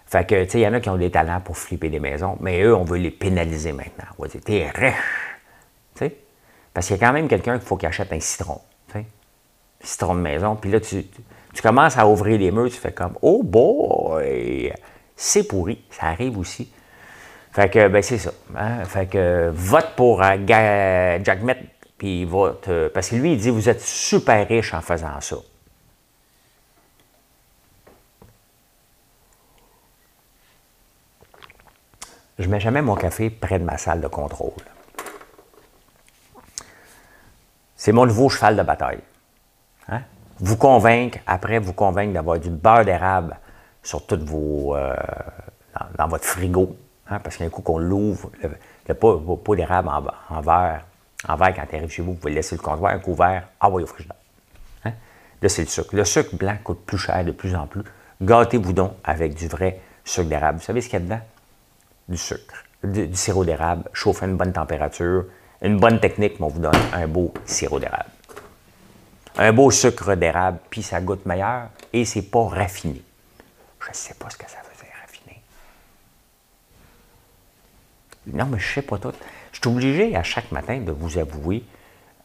Fait 0.08 0.28
que, 0.28 0.44
tu 0.46 0.50
sais, 0.50 0.60
il 0.62 0.64
y 0.64 0.68
en 0.68 0.74
a 0.74 0.80
qui 0.80 0.90
ont 0.90 0.98
des 0.98 1.12
talents 1.12 1.40
pour 1.40 1.56
flipper 1.56 1.90
des 1.90 2.00
maisons, 2.00 2.36
mais 2.40 2.64
eux, 2.64 2.76
on 2.76 2.84
veut 2.84 2.98
les 2.98 3.12
pénaliser 3.12 3.74
maintenant. 3.74 4.06
On 4.18 4.24
va 4.24 4.30
t'es 4.30 4.72
riche. 4.74 4.96
Sais? 5.94 6.16
Parce 6.74 6.88
qu'il 6.88 6.98
y 6.98 7.00
a 7.00 7.06
quand 7.06 7.14
même 7.14 7.28
quelqu'un 7.28 7.60
qu'il 7.60 7.68
faut 7.68 7.78
qu'il 7.78 7.90
achète 7.90 8.12
un 8.12 8.20
citron. 8.20 8.60
Citron 9.82 10.16
de 10.16 10.22
maison. 10.22 10.56
Puis 10.56 10.72
là, 10.72 10.80
tu, 10.80 11.06
tu 11.54 11.62
commences 11.62 11.98
à 11.98 12.08
ouvrir 12.08 12.40
les 12.40 12.52
murs, 12.52 12.70
tu 12.70 12.78
fais 12.78 12.92
comme 12.92 13.18
Oh 13.22 13.44
boy! 13.44 14.74
C'est 15.16 15.48
pourri. 15.48 15.84
Ça 15.92 16.08
arrive 16.08 16.38
aussi. 16.38 16.72
Fait 17.52 17.70
que, 17.70 17.88
ben, 17.88 18.02
c'est 18.02 18.18
ça. 18.18 18.32
Hein. 18.56 18.84
Fait 18.86 19.06
que, 19.06 19.52
vote 19.54 19.94
pour 19.96 20.24
euh, 20.24 20.38
Jack 21.24 21.44
Met, 21.44 21.58
puis 21.98 22.26
vote. 22.26 22.70
parce 22.94 23.10
que 23.10 23.16
lui, 23.16 23.34
il 23.34 23.38
dit 23.40 23.52
Vous 23.52 23.70
êtes 23.70 23.82
super 23.82 24.48
riche 24.48 24.74
en 24.74 24.82
faisant 24.82 25.22
ça. 25.22 25.38
Je 32.40 32.48
mets 32.50 32.60
jamais 32.60 32.82
mon 32.82 32.96
café 32.96 33.30
près 33.30 33.60
de 33.60 33.64
ma 33.64 33.78
salle 33.78 34.02
de 34.02 34.08
contrôle. 34.08 34.52
C'est 37.76 37.92
mon 37.92 38.06
nouveau 38.06 38.30
cheval 38.30 38.58
de 38.58 38.64
bataille. 38.64 39.02
Hein? 39.88 40.02
Vous 40.44 40.58
convaincre, 40.58 41.20
après 41.26 41.58
vous 41.58 41.72
convaincre 41.72 42.12
d'avoir 42.14 42.38
du 42.38 42.50
beurre 42.50 42.84
d'érable 42.84 43.38
sur 43.82 44.06
toutes 44.06 44.24
vos, 44.24 44.76
euh, 44.76 44.94
dans, 45.98 46.10
votre 46.10 46.26
frigo, 46.26 46.76
hein, 47.10 47.20
parce 47.20 47.38
qu'un 47.38 47.48
coup 47.48 47.62
qu'on 47.62 47.78
l'ouvre, 47.78 48.30
le, 48.88 48.94
pot, 48.94 49.56
d'érable 49.56 49.88
en, 49.88 50.42
verre, 50.42 50.86
en 51.30 51.36
verre 51.38 51.56
quand 51.56 51.66
tu 51.70 51.76
arrives 51.78 51.90
chez 51.90 52.02
vous, 52.02 52.12
vous 52.12 52.18
pouvez 52.18 52.34
laisser 52.34 52.58
le 52.58 52.62
comptoir, 52.62 52.94
un 52.94 53.00
couvert, 53.00 53.48
envoyez 53.62 53.86
au 53.86 53.88
frigidaire. 53.88 54.18
Hein? 54.84 54.92
Là, 55.42 55.48
c'est 55.48 55.62
le 55.62 55.70
sucre. 55.70 55.96
Le 55.96 56.04
sucre 56.04 56.36
blanc 56.36 56.58
coûte 56.62 56.86
plus 56.86 56.98
cher 56.98 57.24
de 57.24 57.32
plus 57.32 57.56
en 57.56 57.66
plus. 57.66 57.84
Gâtez-vous 58.22 58.74
donc 58.74 58.92
avec 59.06 59.36
du 59.36 59.48
vrai 59.48 59.80
sucre 60.04 60.28
d'érable. 60.28 60.60
Vous 60.60 60.66
savez 60.66 60.82
ce 60.82 60.90
qu'il 60.90 61.00
y 61.00 61.04
a 61.04 61.06
dedans? 61.06 61.22
Du 62.10 62.18
sucre, 62.18 62.66
du, 62.84 63.08
du 63.08 63.16
sirop 63.16 63.46
d'érable, 63.46 63.86
chauffe 63.94 64.22
à 64.22 64.26
une 64.26 64.36
bonne 64.36 64.52
température, 64.52 65.24
une 65.62 65.80
bonne 65.80 66.02
technique, 66.02 66.38
mais 66.42 66.46
on 66.48 66.50
vous 66.50 66.60
donne 66.60 66.74
un 66.94 67.08
beau 67.08 67.34
sirop 67.46 67.80
d'érable 67.80 68.10
un 69.38 69.54
beau 69.54 69.72
sucre 69.72 70.16
d'érable, 70.16 70.60
puis 70.70 70.84
ça 70.84 71.02
goûte 71.02 71.26
meilleur 71.26 71.70
et 71.92 72.06
c'est 72.06 72.24
pas 72.24 72.48
raffiné. 72.48 73.02
Je 73.80 73.88
sais 73.92 74.14
pas 74.14 74.30
ce 74.30 74.38
que 74.38 74.50
ça 74.50 74.58
veut 74.60 74.76
dire, 74.84 74.94
raffiné. 75.02 75.42
Non, 78.28 78.46
mais 78.46 78.60
je 78.60 78.74
sais 78.74 78.82
pas 78.82 78.98
tout. 78.98 79.14
Je 79.52 79.60
suis 79.60 79.68
obligé 79.68 80.16
à 80.16 80.24
chaque 80.24 80.52
matin 80.52 80.80
de 80.80 80.92
vous 80.92 81.18
avouer 81.18 81.64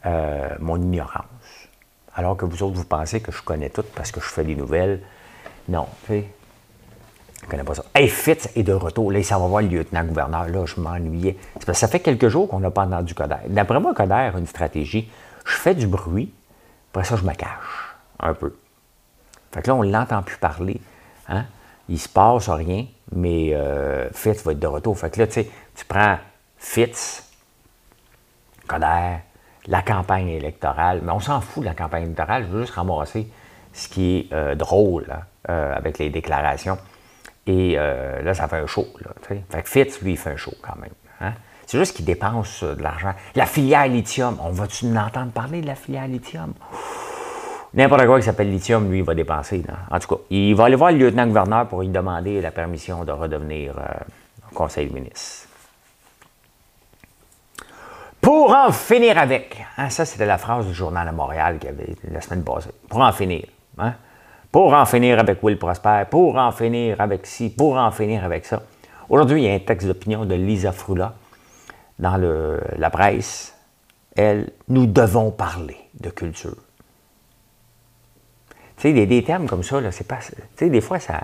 euh, 0.06 0.48
mon 0.60 0.80
ignorance. 0.80 1.24
Alors 2.14 2.36
que 2.36 2.44
vous 2.44 2.62
autres, 2.62 2.76
vous 2.76 2.84
pensez 2.84 3.20
que 3.20 3.32
je 3.32 3.42
connais 3.42 3.70
tout 3.70 3.84
parce 3.94 4.10
que 4.10 4.20
je 4.20 4.26
fais 4.26 4.44
des 4.44 4.56
nouvelles. 4.56 5.00
Non, 5.68 5.86
tu 6.06 6.12
sais, 6.12 6.24
je 7.42 7.48
connais 7.48 7.64
pas 7.64 7.74
ça. 7.74 7.84
Hey, 7.94 8.08
Fitz 8.08 8.48
est 8.56 8.62
de 8.62 8.72
retour. 8.72 9.12
Là, 9.12 9.22
ça 9.22 9.38
va 9.38 9.46
voir 9.46 9.62
le 9.62 9.68
lieutenant-gouverneur. 9.68 10.48
Là, 10.48 10.66
je 10.66 10.80
m'ennuyais. 10.80 11.36
Ça 11.72 11.88
fait 11.88 12.00
quelques 12.00 12.28
jours 12.28 12.48
qu'on 12.48 12.60
n'a 12.60 12.70
pas 12.70 12.84
entendu 12.84 13.14
Coder. 13.14 13.36
D'après 13.48 13.80
moi, 13.80 13.94
Coder 13.94 14.14
a 14.14 14.38
une 14.38 14.46
stratégie. 14.46 15.10
Je 15.46 15.54
fais 15.54 15.74
du 15.74 15.86
bruit, 15.86 16.32
après 16.92 17.04
ça, 17.04 17.16
je 17.16 17.24
me 17.24 17.32
cache 17.34 17.96
un 18.18 18.34
peu. 18.34 18.56
Fait 19.52 19.62
que 19.62 19.68
là, 19.68 19.74
on 19.74 19.84
ne 19.84 19.92
l'entend 19.92 20.22
plus 20.22 20.36
parler. 20.36 20.80
Hein? 21.28 21.44
Il 21.88 21.98
se 21.98 22.08
passe 22.08 22.48
rien, 22.48 22.86
mais 23.12 23.54
euh, 23.54 24.10
Fitz 24.12 24.44
va 24.44 24.52
être 24.52 24.58
de 24.58 24.66
retour. 24.66 24.98
Fait 24.98 25.10
que 25.10 25.20
là, 25.20 25.26
tu 25.26 25.34
sais, 25.34 25.50
tu 25.74 25.84
prends 25.84 26.18
Fitz, 26.58 27.30
Coder, 28.66 29.18
la 29.66 29.82
campagne 29.82 30.28
électorale, 30.28 31.00
mais 31.02 31.12
on 31.12 31.20
s'en 31.20 31.40
fout 31.40 31.62
de 31.62 31.68
la 31.68 31.74
campagne 31.74 32.04
électorale, 32.04 32.44
je 32.44 32.48
veux 32.48 32.60
juste 32.62 32.74
ramasser 32.74 33.28
ce 33.72 33.88
qui 33.88 34.16
est 34.16 34.32
euh, 34.32 34.54
drôle 34.54 35.06
euh, 35.48 35.74
avec 35.74 35.98
les 35.98 36.10
déclarations. 36.10 36.78
Et 37.46 37.76
là, 37.76 38.34
ça 38.34 38.46
fait 38.46 38.58
un 38.58 38.66
show. 38.66 38.86
Fait 39.22 39.62
que 39.62 39.68
Fitz, 39.70 40.02
lui, 40.02 40.12
il 40.12 40.16
fait 40.18 40.32
un 40.32 40.36
show 40.36 40.52
quand 40.60 40.76
même. 40.76 40.90
Hein? 41.22 41.32
C'est 41.68 41.76
juste 41.76 41.94
qu'il 41.94 42.06
dépense 42.06 42.62
euh, 42.62 42.74
de 42.74 42.82
l'argent. 42.82 43.12
La 43.34 43.44
filière 43.44 43.86
lithium, 43.88 44.38
on 44.42 44.52
va-tu 44.52 44.86
entendre 44.86 45.32
parler 45.32 45.60
de 45.60 45.66
la 45.66 45.74
filière 45.74 46.08
lithium? 46.08 46.54
N'importe 47.74 48.06
quoi 48.06 48.18
qui 48.18 48.24
s'appelle 48.24 48.50
lithium, 48.50 48.90
lui, 48.90 49.00
il 49.00 49.04
va 49.04 49.14
dépenser. 49.14 49.62
En 49.90 49.98
tout 49.98 50.16
cas, 50.16 50.22
il 50.30 50.54
va 50.54 50.64
aller 50.64 50.76
voir 50.76 50.92
le 50.92 50.96
lieutenant-gouverneur 50.96 51.68
pour 51.68 51.82
lui 51.82 51.88
demander 51.88 52.40
la 52.40 52.52
permission 52.52 53.04
de 53.04 53.12
redevenir 53.12 53.74
euh, 53.78 53.82
conseil 54.54 54.86
des 54.86 54.94
ministres. 54.94 55.46
Pour 58.18 58.50
en 58.50 58.72
finir 58.72 59.18
avec, 59.18 59.62
hein, 59.76 59.90
ça 59.90 60.06
c'était 60.06 60.24
la 60.24 60.38
phrase 60.38 60.66
du 60.66 60.72
journal 60.72 61.06
de 61.06 61.14
Montréal 61.14 61.58
qui 61.58 61.68
avait 61.68 61.94
la 62.10 62.22
semaine 62.22 62.44
passée. 62.44 62.70
Pour 62.88 63.00
en 63.00 63.12
finir. 63.12 63.44
Hein? 63.76 63.92
Pour 64.50 64.72
en 64.72 64.86
finir 64.86 65.18
avec 65.18 65.42
Will 65.42 65.58
Prosper, 65.58 66.04
pour 66.10 66.36
en 66.36 66.50
finir 66.50 66.98
avec 66.98 67.26
ci, 67.26 67.50
pour 67.50 67.76
en 67.76 67.90
finir 67.90 68.24
avec 68.24 68.46
ça. 68.46 68.62
Aujourd'hui, 69.10 69.42
il 69.42 69.48
y 69.48 69.50
a 69.50 69.54
un 69.54 69.58
texte 69.58 69.86
d'opinion 69.86 70.24
de 70.24 70.34
Lisa 70.34 70.72
Frula 70.72 71.12
dans 71.98 72.16
la 72.76 72.90
presse, 72.90 73.54
elle, 74.16 74.50
nous 74.68 74.86
devons 74.86 75.30
parler 75.30 75.76
de 76.00 76.10
culture. 76.10 76.56
Tu 78.76 78.94
sais, 78.94 79.06
des, 79.06 79.24
termes 79.24 79.46
comme 79.46 79.64
ça, 79.64 79.80
c'est 79.90 80.06
pas. 80.06 80.18
Tu 80.18 80.34
sais, 80.56 80.70
des 80.70 80.80
fois, 80.80 81.00
ça, 81.00 81.22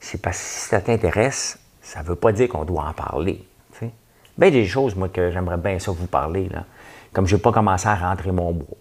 c'est 0.00 0.20
pas 0.20 0.32
si 0.32 0.68
ça 0.68 0.80
t'intéresse, 0.80 1.58
ça 1.80 2.02
ne 2.02 2.08
veut 2.08 2.16
pas 2.16 2.32
dire 2.32 2.48
qu'on 2.48 2.64
doit 2.64 2.84
en 2.84 2.92
parler. 2.92 3.46
Tu 3.72 3.78
sais. 3.78 3.90
Bien, 4.36 4.50
des 4.50 4.66
choses, 4.66 4.94
moi, 4.94 5.08
que 5.08 5.30
j'aimerais 5.30 5.56
bien 5.56 5.78
ça 5.78 5.92
vous 5.92 6.06
parler, 6.06 6.48
là. 6.48 6.64
Comme 7.12 7.26
je 7.26 7.36
n'ai 7.36 7.42
pas 7.42 7.52
commencé 7.52 7.88
à 7.88 7.94
rentrer 7.94 8.32
mon 8.32 8.52
bois. 8.52 8.76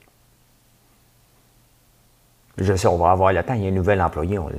Je 2.58 2.76
sais, 2.76 2.88
on 2.88 2.98
va 2.98 3.12
avoir 3.12 3.32
le 3.32 3.42
temps. 3.42 3.54
Il 3.54 3.64
y 3.64 3.66
a 3.66 3.70
un 3.70 3.74
nouvel 3.74 4.02
employé, 4.02 4.38
on, 4.38 4.50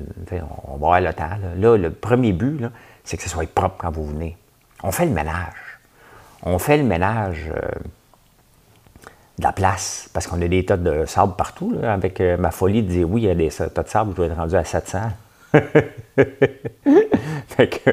on 0.64 0.76
va 0.76 0.96
avoir 0.96 1.00
le 1.02 1.12
temps. 1.12 1.30
Là, 1.56 1.76
le 1.76 1.92
premier 1.92 2.32
but, 2.32 2.64
c'est 3.04 3.18
que 3.18 3.22
ce 3.22 3.28
soit 3.28 3.48
propre 3.52 3.76
quand 3.78 3.90
vous 3.90 4.06
venez. 4.06 4.36
On 4.82 4.90
fait 4.90 5.04
le 5.04 5.12
ménage 5.12 5.69
on 6.42 6.58
fait 6.58 6.76
le 6.76 6.84
ménage 6.84 7.50
euh, 7.54 7.60
de 9.38 9.44
la 9.44 9.52
place, 9.52 10.08
parce 10.12 10.26
qu'on 10.26 10.40
a 10.42 10.48
des 10.48 10.64
tas 10.64 10.76
de 10.76 11.04
sable 11.06 11.34
partout, 11.36 11.74
avec 11.82 12.20
euh, 12.20 12.36
ma 12.36 12.50
folie 12.50 12.82
de 12.82 12.88
dire 12.88 13.10
oui, 13.10 13.22
il 13.22 13.26
y 13.26 13.30
a 13.30 13.34
des 13.34 13.48
tas 13.48 13.82
de 13.82 13.88
sable, 13.88 14.12
je 14.12 14.16
dois 14.16 14.26
être 14.26 14.36
rendu 14.36 14.56
à 14.56 14.64
700. 14.64 14.98
fait 17.48 17.68
que, 17.68 17.90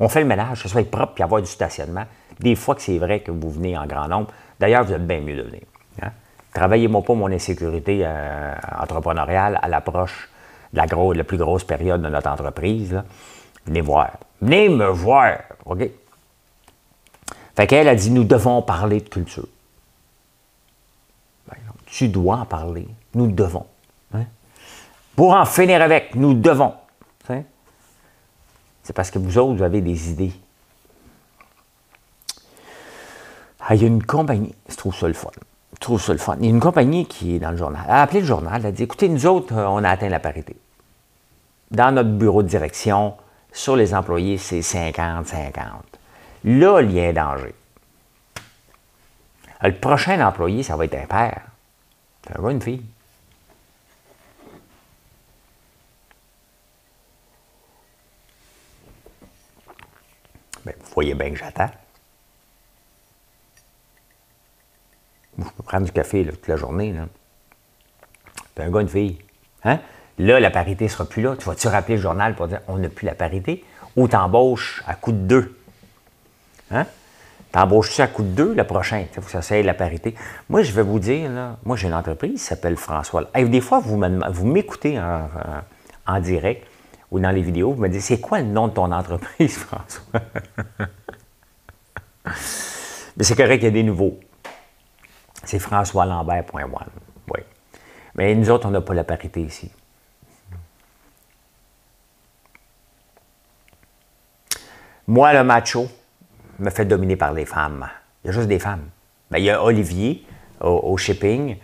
on 0.00 0.08
fait 0.08 0.20
le 0.20 0.26
ménage, 0.26 0.62
que 0.62 0.62
ce 0.64 0.68
soit 0.68 0.90
propre 0.90 1.14
puis 1.14 1.22
avoir 1.22 1.40
du 1.40 1.46
stationnement. 1.46 2.04
Des 2.40 2.54
fois 2.54 2.74
que 2.74 2.82
c'est 2.82 2.98
vrai 2.98 3.20
que 3.20 3.30
vous 3.30 3.50
venez 3.50 3.78
en 3.78 3.86
grand 3.86 4.08
nombre. 4.08 4.28
D'ailleurs, 4.58 4.84
vous 4.84 4.92
êtes 4.92 5.06
bien 5.06 5.20
mieux 5.20 5.36
de 5.36 5.42
venir. 5.42 5.62
Hein. 6.02 6.10
Travaillez-moi 6.52 7.02
pas 7.02 7.14
mon 7.14 7.30
insécurité 7.30 8.02
euh, 8.04 8.54
entrepreneuriale 8.80 9.58
à 9.62 9.68
l'approche 9.68 10.28
de 10.72 10.78
la, 10.78 10.86
la, 10.86 11.24
plus 11.24 11.38
grosse 11.38 11.64
période 11.64 12.02
de 12.02 12.08
notre 12.08 12.28
entreprise. 12.28 13.02
Venez 13.66 13.80
voir. 13.80 14.10
Venez 14.40 14.68
me 14.68 14.86
voir. 14.86 15.38
OK? 15.64 15.88
Fait 17.56 17.66
qu'elle 17.66 17.88
a 17.88 17.94
dit, 17.94 18.10
nous 18.10 18.24
devons 18.24 18.62
parler 18.62 19.00
de 19.00 19.08
culture. 19.08 19.48
Ben, 21.48 21.56
tu 21.86 22.08
dois 22.08 22.36
en 22.36 22.44
parler. 22.44 22.86
Nous 23.14 23.28
devons. 23.28 23.66
Hein. 24.14 24.24
Pour 25.16 25.32
en 25.32 25.46
finir 25.46 25.80
avec, 25.80 26.14
nous 26.14 26.34
devons. 26.34 26.74
C'est 28.86 28.92
parce 28.92 29.10
que 29.10 29.18
vous 29.18 29.36
autres, 29.36 29.56
vous 29.56 29.62
avez 29.64 29.80
des 29.80 30.12
idées. 30.12 30.32
Ah, 33.58 33.74
il 33.74 33.82
y 33.82 33.84
a 33.84 33.88
une 33.88 34.04
compagnie, 34.04 34.54
je 34.68 34.76
trouve 34.76 34.94
ça 34.94 35.08
le 35.08 35.12
fun. 35.12 35.32
Je 35.74 35.80
trouve 35.80 36.00
ça 36.00 36.12
le 36.12 36.20
fun. 36.20 36.36
Il 36.38 36.44
y 36.44 36.46
a 36.46 36.50
une 36.50 36.60
compagnie 36.60 37.04
qui 37.04 37.34
est 37.34 37.40
dans 37.40 37.50
le 37.50 37.56
journal. 37.56 37.82
Elle 37.84 37.94
a 37.94 38.02
appelé 38.02 38.20
le 38.20 38.26
journal, 38.26 38.60
elle 38.60 38.66
a 38.66 38.70
dit 38.70 38.84
écoutez, 38.84 39.08
nous 39.08 39.26
autres, 39.26 39.54
euh, 39.54 39.66
on 39.66 39.82
a 39.82 39.90
atteint 39.90 40.08
la 40.08 40.20
parité. 40.20 40.54
Dans 41.72 41.92
notre 41.92 42.10
bureau 42.10 42.44
de 42.44 42.48
direction, 42.48 43.14
sur 43.50 43.74
les 43.74 43.92
employés, 43.92 44.38
c'est 44.38 44.60
50-50. 44.60 45.95
Là, 46.46 46.80
il 46.80 46.92
y 46.92 47.00
a 47.00 47.08
un 47.08 47.12
danger. 47.12 47.54
Le 49.62 49.74
prochain 49.74 50.24
employé, 50.24 50.62
ça 50.62 50.76
va 50.76 50.84
être 50.84 50.94
un 50.94 51.06
père. 51.06 51.42
Ça 52.28 52.40
va 52.40 52.52
une 52.52 52.62
fille. 52.62 52.84
Bien, 60.64 60.74
vous 60.78 60.90
voyez 60.94 61.14
bien 61.14 61.30
que 61.30 61.36
j'attends. 61.36 61.70
Je 65.38 65.44
peux 65.44 65.62
prendre 65.64 65.84
du 65.84 65.92
café 65.92 66.24
toute 66.24 66.46
la 66.46 66.56
journée. 66.56 66.92
Là. 66.92 67.06
un 68.58 68.70
gars, 68.70 68.80
une 68.80 68.88
fille. 68.88 69.18
Hein? 69.64 69.80
Là, 70.18 70.38
la 70.38 70.50
parité 70.50 70.84
ne 70.84 70.90
sera 70.90 71.04
plus 71.06 71.22
là. 71.22 71.34
Tu 71.36 71.44
vas-tu 71.44 71.66
rappeler 71.66 71.96
le 71.96 72.02
journal 72.02 72.36
pour 72.36 72.46
dire 72.46 72.60
on 72.68 72.78
n'a 72.78 72.88
plus 72.88 73.04
la 73.04 73.16
parité? 73.16 73.64
Ou 73.96 74.06
t'embauches 74.06 74.84
à 74.86 74.94
coup 74.94 75.10
de 75.10 75.18
deux? 75.18 75.56
Hein? 76.70 76.86
T'embauches-tu 77.52 78.02
à 78.02 78.06
coup 78.06 78.22
de 78.22 78.28
deux 78.28 78.54
le 78.54 78.64
prochain? 78.64 79.00
Il 79.00 79.08
faut 79.14 79.22
que 79.22 79.30
ça 79.30 79.42
soit 79.42 79.62
la 79.62 79.74
parité. 79.74 80.14
Moi, 80.48 80.62
je 80.62 80.72
vais 80.72 80.82
vous 80.82 80.98
dire, 80.98 81.30
là, 81.30 81.56
moi, 81.64 81.76
j'ai 81.76 81.88
une 81.88 81.94
entreprise 81.94 82.32
qui 82.32 82.38
s'appelle 82.46 82.76
François. 82.76 83.24
des 83.34 83.60
fois, 83.60 83.80
vous 83.80 83.96
m'écoutez 84.46 84.98
en, 86.06 86.20
direct 86.20 86.66
ou 87.10 87.20
dans 87.20 87.30
les 87.30 87.42
vidéos, 87.42 87.72
vous 87.72 87.80
me 87.80 87.88
dites 87.88 88.02
c'est 88.02 88.20
quoi 88.20 88.40
le 88.40 88.46
nom 88.46 88.68
de 88.68 88.72
ton 88.72 88.90
entreprise, 88.90 89.56
François? 89.58 90.20
Mais 93.16 93.24
c'est 93.24 93.36
correct, 93.36 93.62
il 93.62 93.64
y 93.64 93.68
a 93.68 93.70
des 93.70 93.82
nouveaux. 93.84 94.18
C'est 95.44 95.60
françoislambert.one. 95.60 96.90
Oui. 97.32 97.40
Mais 98.16 98.34
nous 98.34 98.50
autres, 98.50 98.66
on 98.66 98.70
n'a 98.70 98.80
pas 98.80 98.94
la 98.94 99.04
parité 99.04 99.40
ici. 99.40 99.70
Moi, 105.06 105.32
le 105.32 105.44
macho 105.44 105.88
me 106.58 106.70
fait 106.70 106.84
dominer 106.84 107.16
par 107.16 107.32
les 107.32 107.44
femmes. 107.44 107.88
Il 108.22 108.28
y 108.28 108.30
a 108.30 108.32
juste 108.32 108.48
des 108.48 108.58
femmes. 108.58 108.88
Ben, 109.30 109.38
il 109.38 109.44
y 109.44 109.50
a 109.50 109.62
Olivier 109.62 110.24
au, 110.60 110.96
shipping. 110.96 111.56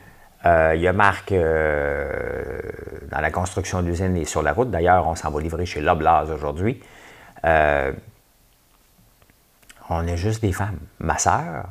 Euh, 0.44 0.72
il 0.74 0.82
y 0.82 0.88
a 0.88 0.92
Marc 0.92 1.32
euh, 1.32 2.60
dans 3.10 3.20
la 3.20 3.30
construction 3.30 3.82
d'usine 3.82 4.16
et 4.16 4.24
sur 4.24 4.42
la 4.42 4.52
route. 4.52 4.70
D'ailleurs, 4.70 5.06
on 5.06 5.14
s'en 5.14 5.30
va 5.30 5.40
livrer 5.40 5.66
chez 5.66 5.80
Loblaz 5.80 6.30
aujourd'hui. 6.30 6.82
Euh, 7.44 7.92
on 9.88 10.06
est 10.06 10.16
juste 10.16 10.42
des 10.42 10.52
femmes. 10.52 10.78
Ma 10.98 11.18
sœur, 11.18 11.66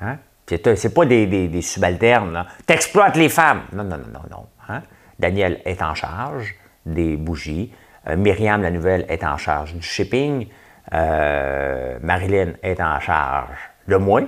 hein? 0.00 0.16
C'est 0.46 0.94
pas 0.94 1.06
des, 1.06 1.62
subalternes. 1.62 2.44
T'exploites 2.66 3.16
les 3.16 3.28
femmes. 3.28 3.62
Non, 3.72 3.84
non, 3.84 3.98
non, 3.98 4.08
non, 4.12 4.20
non. 4.30 4.46
Hein? 4.68 4.82
Daniel 5.20 5.60
est 5.64 5.80
en 5.80 5.94
charge 5.94 6.56
des 6.84 7.16
bougies. 7.16 7.72
Myriam, 8.16 8.60
la 8.60 8.72
nouvelle, 8.72 9.06
est 9.08 9.22
en 9.22 9.36
charge 9.36 9.74
du 9.74 9.82
shipping. 9.82 10.48
Euh, 10.92 11.98
Marilyn 12.02 12.54
est 12.62 12.80
en 12.80 12.98
charge 13.00 13.58
de 13.86 13.96
moi. 13.96 14.22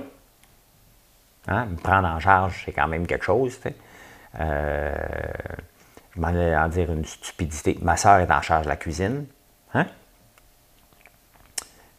Hein? 1.47 1.65
Me 1.65 1.75
prendre 1.75 2.07
en 2.07 2.19
charge, 2.19 2.63
c'est 2.65 2.71
quand 2.71 2.87
même 2.87 3.05
quelque 3.05 3.25
chose. 3.25 3.59
Euh, 4.39 4.95
je 6.15 6.21
m'en 6.21 6.31
vais 6.31 6.55
en 6.55 6.67
dire 6.69 6.91
une 6.91 7.05
stupidité. 7.05 7.77
Ma 7.81 7.97
soeur 7.97 8.19
est 8.19 8.31
en 8.31 8.41
charge 8.41 8.63
de 8.63 8.69
la 8.69 8.77
cuisine. 8.77 9.25
Hein? 9.73 9.87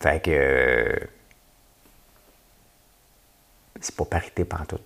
Fait 0.01 0.23
que. 0.23 1.09
c'est 3.81 3.97
pas 3.97 4.05
parité 4.05 4.47
tout. 4.47 4.79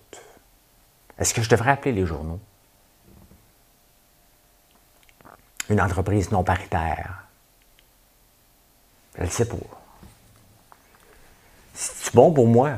Est-ce 1.17 1.33
que 1.33 1.41
je 1.41 1.49
devrais 1.49 1.71
appeler 1.71 1.93
les 1.93 2.05
journaux? 2.05 2.39
Une 5.69 5.81
entreprise 5.81 6.31
non 6.31 6.43
paritaire. 6.43 7.28
Je 9.19 9.25
le 9.25 9.29
sais 9.29 9.45
pas. 9.45 9.55
C'est 11.73 12.15
bon 12.15 12.31
pour 12.31 12.47
moi? 12.47 12.71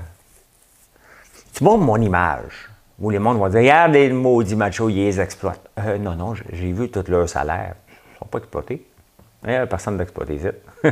C'est 1.54 1.64
bon 1.64 1.78
pour 1.78 1.86
mon 1.86 2.02
image? 2.02 2.70
Où 3.00 3.10
les 3.10 3.20
mondes 3.20 3.38
vont 3.38 3.48
dire 3.48 3.60
Regarde 3.60 3.94
les 3.94 4.10
maudits 4.10 4.56
machos, 4.56 4.90
ils 4.90 5.20
exploitent. 5.20 5.70
Euh, 5.80 5.98
non, 5.98 6.16
non, 6.16 6.34
j'ai 6.36 6.72
vu 6.72 6.90
tout 6.90 7.04
leur 7.08 7.30
salaire. 7.30 7.76
Ils 7.88 8.14
ne 8.14 8.18
sont 8.20 8.26
pas 8.26 8.40
exploités. 8.40 8.88
A 9.44 9.66
personne 9.66 9.98
d'exploité 9.98 10.40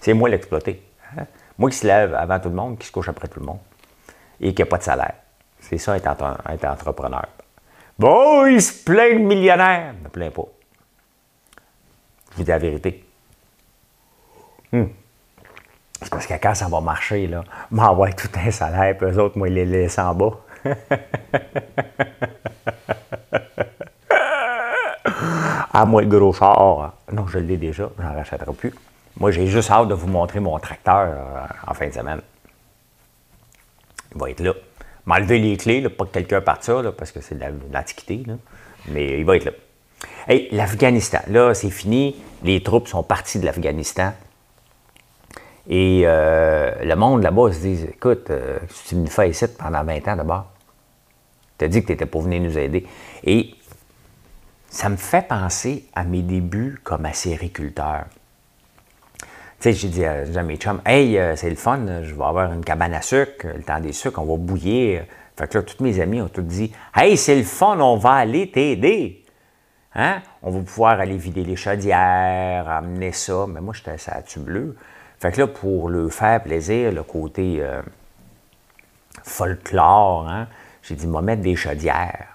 C'est 0.00 0.14
moi 0.14 0.28
l'exploité. 0.28 0.82
Hein? 1.16 1.26
Moi 1.58 1.70
qui 1.70 1.76
se 1.76 1.86
lève 1.86 2.14
avant 2.14 2.38
tout 2.38 2.48
le 2.48 2.54
monde, 2.54 2.78
qui 2.78 2.86
se 2.86 2.92
couche 2.92 3.08
après 3.08 3.28
tout 3.28 3.40
le 3.40 3.46
monde. 3.46 3.58
Et 4.40 4.54
qui 4.54 4.62
n'a 4.62 4.66
pas 4.66 4.78
de 4.78 4.82
salaire. 4.82 5.14
C'est 5.60 5.78
ça, 5.78 5.96
être, 5.96 6.64
entrepreneur. 6.64 7.26
Bon, 7.98 8.46
il 8.46 8.62
se 8.62 8.84
plaint 8.84 9.14
de 9.14 9.24
millionnaire. 9.24 9.92
Ne 9.92 10.04
me 10.04 10.08
plaint 10.08 10.32
pas. 10.32 10.48
Je 12.32 12.36
vous 12.36 12.42
dis 12.44 12.50
la 12.50 12.58
vérité. 12.58 13.04
Hmm. 14.72 14.86
C'est 16.02 16.10
parce 16.10 16.26
que 16.26 16.34
quand 16.34 16.54
ça 16.54 16.68
va 16.68 16.80
marcher, 16.80 17.26
là, 17.26 17.44
m'envoie 17.70 18.12
tout 18.12 18.28
un 18.34 18.50
salaire, 18.50 18.96
puis 18.96 19.06
eux 19.06 19.18
autres, 19.18 19.36
moi, 19.38 19.48
ils 19.48 19.54
les 19.54 19.66
laissent 19.66 19.98
en 19.98 20.14
bas. 20.14 20.32
ah, 25.72 25.84
moi, 25.86 26.02
le 26.02 26.08
gros 26.08 26.32
char, 26.32 26.94
non, 27.12 27.26
je 27.26 27.38
l'ai 27.38 27.56
déjà, 27.56 27.90
j'en 27.98 28.14
rachèterai 28.14 28.52
plus. 28.52 28.74
Moi, 29.18 29.30
j'ai 29.32 29.46
juste 29.46 29.70
hâte 29.70 29.88
de 29.88 29.94
vous 29.94 30.08
montrer 30.08 30.40
mon 30.40 30.58
tracteur 30.58 31.08
euh, 31.08 31.46
en 31.66 31.74
fin 31.74 31.88
de 31.88 31.92
semaine. 31.92 32.20
Il 34.14 34.20
va 34.20 34.30
être 34.30 34.40
là. 34.40 34.54
M'enlever 35.06 35.38
les 35.38 35.56
clés, 35.56 35.88
pas 35.88 36.04
que 36.04 36.10
quelqu'un 36.10 36.40
parte 36.40 36.64
ça, 36.64 36.82
parce 36.96 37.12
que 37.12 37.20
c'est 37.20 37.38
de 37.38 37.44
l'antiquité, 37.72 38.24
mais 38.88 39.18
il 39.18 39.24
va 39.24 39.36
être 39.36 39.46
là. 39.46 39.52
Hey, 40.28 40.48
l'Afghanistan, 40.52 41.20
là, 41.28 41.54
c'est 41.54 41.70
fini. 41.70 42.16
Les 42.42 42.62
troupes 42.62 42.88
sont 42.88 43.02
parties 43.02 43.38
de 43.38 43.46
l'Afghanistan. 43.46 44.12
Et 45.72 46.02
euh, 46.04 46.72
le 46.82 46.96
monde 46.96 47.22
là-bas 47.22 47.52
se 47.52 47.60
dit 47.60 47.84
Écoute, 47.84 48.28
euh, 48.30 48.58
tu 48.88 48.96
nous 48.96 49.06
fais 49.06 49.30
ici 49.30 49.46
pendant 49.56 49.84
20 49.84 50.08
ans 50.08 50.16
d'abord. 50.16 50.46
Tu 51.56 51.64
as 51.64 51.68
dit 51.68 51.80
que 51.80 51.86
tu 51.86 51.92
étais 51.92 52.06
pour 52.06 52.22
venir 52.22 52.42
nous 52.42 52.58
aider. 52.58 52.84
Et 53.22 53.54
ça 54.68 54.88
me 54.88 54.96
fait 54.96 55.26
penser 55.28 55.84
à 55.94 56.02
mes 56.02 56.22
débuts 56.22 56.80
comme 56.82 57.06
acériculteur. 57.06 58.06
Tu 59.20 59.26
sais, 59.60 59.72
j'ai 59.72 59.88
dit 59.88 60.04
à, 60.04 60.42
mes 60.42 60.56
chums 60.56 60.80
Hey, 60.84 61.16
euh, 61.16 61.36
c'est 61.36 61.50
le 61.50 61.56
fun, 61.56 62.02
je 62.02 62.14
vais 62.14 62.24
avoir 62.24 62.52
une 62.52 62.64
cabane 62.64 62.94
à 62.94 63.02
sucre, 63.02 63.46
le 63.54 63.62
temps 63.62 63.78
des 63.78 63.92
sucres, 63.92 64.18
on 64.18 64.24
va 64.24 64.36
bouillir. 64.38 65.04
Fait 65.36 65.48
que 65.48 65.58
là, 65.58 65.62
tous 65.62 65.84
mes 65.84 66.00
amis 66.00 66.20
ont 66.20 66.28
tout 66.28 66.42
dit 66.42 66.72
Hey, 66.96 67.16
c'est 67.16 67.36
le 67.36 67.44
fun, 67.44 67.78
on 67.78 67.96
va 67.96 68.14
aller 68.14 68.50
t'aider. 68.50 69.24
Hein? 69.94 70.20
On 70.42 70.50
va 70.50 70.60
pouvoir 70.62 70.98
aller 70.98 71.16
vider 71.16 71.44
les 71.44 71.56
chaudières, 71.56 72.68
amener 72.68 73.12
ça. 73.12 73.46
Mais 73.46 73.60
moi, 73.60 73.72
j'étais 73.72 73.96
à 74.10 74.22
tube 74.22 74.42
bleu? 74.42 74.76
Fait 75.20 75.32
que 75.32 75.40
là, 75.40 75.46
pour 75.46 75.90
le 75.90 76.08
faire 76.08 76.42
plaisir, 76.42 76.92
le 76.92 77.02
côté 77.02 77.58
euh, 77.60 77.82
folklore, 79.22 80.26
hein, 80.26 80.48
j'ai 80.82 80.94
dit, 80.94 81.06
moi, 81.06 81.20
mettre 81.20 81.42
des 81.42 81.56
chaudières 81.56 82.26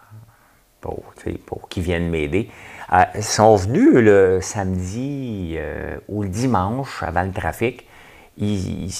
pour, 0.81 1.03
pour 1.47 1.67
qu'ils 1.67 1.81
viennent 1.81 2.11
m'aider. 2.11 2.47
Euh, 2.93 3.03
ils 3.15 3.23
sont 3.23 3.55
venus 3.55 3.95
le 3.95 4.39
samedi 4.39 5.55
euh, 5.57 5.97
ou 6.07 6.21
le 6.21 6.29
dimanche, 6.29 7.01
avant 7.01 7.23
le 7.23 7.31
trafic. 7.31 7.87
Ils, 8.37 8.93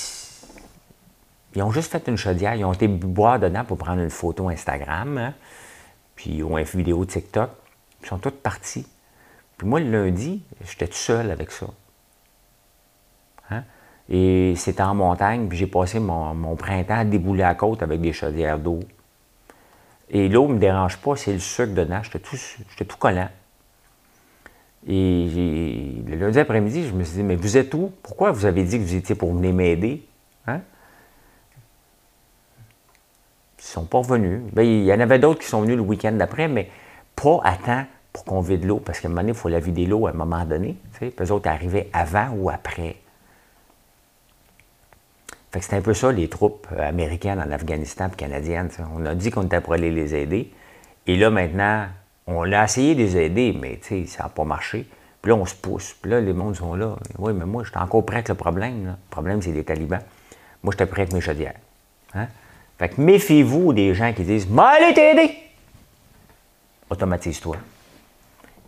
ont 1.57 1.71
juste 1.71 1.91
fait 1.91 2.07
une 2.07 2.17
chaudière. 2.17 2.55
Ils 2.55 2.65
ont 2.65 2.73
été 2.73 2.87
boire 2.87 3.39
dedans 3.39 3.65
pour 3.65 3.77
prendre 3.77 4.01
une 4.01 4.09
photo 4.09 4.49
Instagram, 4.49 5.19
hein, 5.19 5.33
puis 6.15 6.41
ou 6.41 6.57
une 6.57 6.63
vidéo 6.63 7.05
TikTok. 7.05 7.51
Ils 8.01 8.07
sont 8.07 8.17
tous 8.17 8.31
partis. 8.31 8.87
Puis 9.59 9.67
moi, 9.67 9.79
le 9.79 9.91
lundi, 9.91 10.41
j'étais 10.67 10.87
tout 10.87 10.93
seul 10.95 11.29
avec 11.29 11.51
ça. 11.51 11.67
Et 14.09 14.53
c'était 14.55 14.83
en 14.83 14.93
montagne, 14.93 15.47
puis 15.47 15.57
j'ai 15.57 15.67
passé 15.67 15.99
mon, 15.99 16.55
printemps 16.55 16.99
à 16.99 17.05
débouler 17.05 17.43
à 17.43 17.55
côte 17.55 17.81
avec 17.81 18.01
des 18.01 18.13
chaudières 18.13 18.59
d'eau. 18.59 18.79
Et 20.09 20.29
l'eau 20.29 20.47
ne 20.47 20.53
me 20.53 20.59
dérange 20.59 20.97
pas, 20.97 21.15
c'est 21.15 21.33
le 21.33 21.39
sucre 21.39 21.73
dedans. 21.73 22.01
J'étais 22.03 22.19
tout, 22.19 22.37
tout 22.77 22.97
collant. 22.97 23.29
Et 24.87 26.03
le 26.07 26.15
lundi 26.17 26.39
après-midi, 26.39 26.87
je 26.87 26.93
me 26.93 27.03
suis 27.03 27.17
dit, 27.17 27.23
mais 27.23 27.35
vous 27.35 27.57
êtes 27.57 27.73
où? 27.73 27.91
Pourquoi 28.03 28.31
vous 28.31 28.45
avez 28.45 28.63
dit 28.63 28.77
que 28.77 28.83
vous 28.83 28.95
étiez 28.95 29.15
pour 29.15 29.33
venir 29.33 29.51
m'aider? 29.51 30.05
Hein? 30.45 30.61
Ils 33.57 33.61
ne 33.61 33.67
sont 33.67 33.85
pas 33.85 33.97
revenus. 33.97 34.41
Ben, 34.53 34.61
il 34.61 34.83
y 34.83 34.93
en 34.93 34.99
avait 34.99 35.17
d'autres 35.17 35.39
qui 35.39 35.47
sont 35.47 35.61
venus 35.61 35.77
le 35.77 35.81
week-end 35.81 36.11
d'après, 36.11 36.47
mais 36.47 36.69
pas 37.15 37.39
à 37.43 37.55
temps 37.55 37.85
pour 38.13 38.25
qu'on 38.25 38.41
vide 38.41 38.63
l'eau, 38.63 38.77
parce 38.77 38.99
qu'à 38.99 39.07
un 39.07 39.09
moment 39.09 39.21
donné, 39.21 39.31
il 39.31 39.37
faut 39.37 39.49
la 39.49 39.59
vider 39.59 39.87
l'eau 39.87 40.05
à 40.05 40.11
un 40.11 40.13
moment 40.13 40.45
donné. 40.45 40.77
Puis 40.93 41.11
eux 41.19 41.31
autres 41.31 41.49
arrivaient 41.49 41.89
avant 41.91 42.29
ou 42.37 42.51
après 42.51 42.97
c'est 45.61 45.75
un 45.75 45.81
peu 45.81 45.93
ça, 45.93 46.11
les 46.11 46.27
troupes 46.27 46.67
américaines 46.77 47.39
en 47.39 47.51
Afghanistan 47.51 48.09
et 48.11 48.15
canadiennes. 48.15 48.69
On 48.95 49.05
a 49.05 49.15
dit 49.15 49.31
qu'on 49.31 49.43
était 49.43 49.61
pour 49.61 49.73
aller 49.73 49.91
les 49.91 50.15
aider. 50.15 50.51
Et 51.07 51.15
là, 51.15 51.29
maintenant, 51.29 51.87
on 52.27 52.51
a 52.51 52.63
essayé 52.63 52.95
de 52.95 52.99
les 52.99 53.17
aider, 53.17 53.57
mais 53.59 53.79
ça 54.07 54.23
n'a 54.23 54.29
pas 54.29 54.43
marché. 54.43 54.87
Puis 55.21 55.29
là, 55.29 55.35
on 55.35 55.45
se 55.45 55.55
pousse. 55.55 55.95
Puis 56.01 56.11
là, 56.11 56.19
les 56.19 56.33
mondes 56.33 56.55
sont 56.55 56.75
là. 56.75 56.95
Oui, 57.17 57.33
mais 57.33 57.45
moi, 57.45 57.63
j'étais 57.63 57.77
encore 57.77 58.05
prêt 58.05 58.17
avec 58.17 58.29
le 58.29 58.35
problème. 58.35 58.85
Le 58.85 58.93
problème, 59.09 59.41
c'est 59.41 59.51
les 59.51 59.63
talibans. 59.63 60.01
Moi, 60.63 60.71
j'étais 60.71 60.85
prêt 60.85 61.03
avec 61.03 61.13
mes 61.13 61.21
chaudières. 61.21 61.55
Hein? 62.13 62.27
Fait 62.77 62.89
que 62.89 63.01
méfiez-vous 63.01 63.73
des 63.73 63.93
gens 63.93 64.13
qui 64.13 64.23
disent 64.23 64.47
«allez 64.57 64.93
t'aider!» 64.93 65.37
Automatise-toi. 66.89 67.57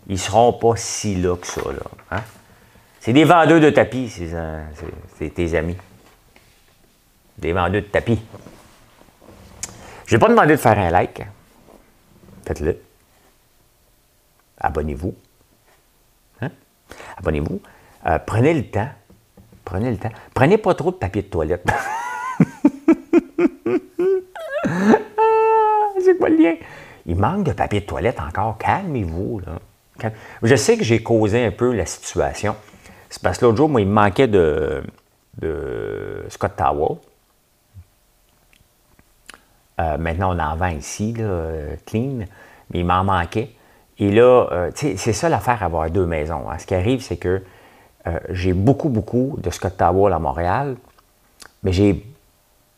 Ils 0.07 0.19
seront 0.19 0.53
pas 0.53 0.75
si 0.75 1.15
là 1.15 1.35
que 1.35 1.45
ça. 1.45 1.61
Là, 1.61 1.83
hein? 2.11 2.23
C'est 2.99 3.13
des 3.13 3.23
vendeurs 3.23 3.59
de 3.59 3.69
tapis, 3.69 4.09
c'est 4.09 5.29
tes 5.33 5.55
amis 5.55 5.77
des 7.37 7.53
vendeurs 7.53 7.81
de 7.81 7.87
tapis. 7.87 8.19
Je 10.05 10.15
vais 10.15 10.19
pas 10.19 10.29
demandé 10.29 10.53
de 10.53 10.57
faire 10.57 10.79
un 10.79 10.89
like. 10.89 11.21
Faites-le. 12.45 12.79
Abonnez-vous. 14.59 15.15
Hein? 16.41 16.49
Abonnez-vous. 17.17 17.61
Euh, 18.05 18.19
prenez 18.25 18.53
le 18.53 18.63
temps. 18.63 18.89
Prenez 19.65 19.91
le 19.91 19.97
temps. 19.97 20.11
Prenez 20.33 20.57
pas 20.57 20.73
trop 20.73 20.91
de 20.91 20.95
papier 20.95 21.21
de 21.21 21.27
toilette. 21.27 21.65
Ah, 24.69 25.99
c'est 26.03 26.17
quoi 26.17 26.29
le 26.29 26.37
lien? 26.37 26.55
Il 27.05 27.15
manque 27.15 27.45
de 27.45 27.53
papier 27.53 27.81
de 27.81 27.85
toilette 27.85 28.19
encore. 28.19 28.57
Calmez-vous. 28.57 29.41
Je 30.43 30.55
sais 30.55 30.77
que 30.77 30.83
j'ai 30.83 31.01
causé 31.01 31.45
un 31.45 31.51
peu 31.51 31.73
la 31.73 31.85
situation. 31.85 32.55
C'est 33.09 33.21
parce 33.21 33.37
que 33.37 33.45
l'autre 33.45 33.57
jour, 33.57 33.69
moi, 33.69 33.81
il 33.81 33.87
me 33.87 33.93
manquait 33.93 34.27
de, 34.27 34.83
de 35.39 36.25
Scott 36.29 36.53
Towel. 36.55 36.97
Euh, 39.79 39.97
maintenant, 39.97 40.35
on 40.35 40.39
en 40.39 40.55
vend 40.55 40.69
ici, 40.69 41.13
clean, 41.85 42.25
mais 42.71 42.79
il 42.79 42.85
m'en 42.85 43.03
manquait. 43.03 43.51
Et 43.99 44.11
là, 44.11 44.47
euh, 44.51 44.71
c'est 44.75 45.13
ça 45.13 45.29
l'affaire 45.29 45.63
avoir 45.63 45.89
deux 45.89 46.05
maisons. 46.05 46.49
Hein. 46.49 46.57
Ce 46.59 46.65
qui 46.65 46.75
arrive, 46.75 47.01
c'est 47.01 47.17
que 47.17 47.43
euh, 48.05 48.19
j'ai 48.29 48.53
beaucoup, 48.53 48.89
beaucoup 48.89 49.37
de 49.41 49.49
Scott 49.49 49.81
à 49.81 49.91
Montréal, 49.91 50.77
mais 51.63 51.73
j'ai 51.73 52.05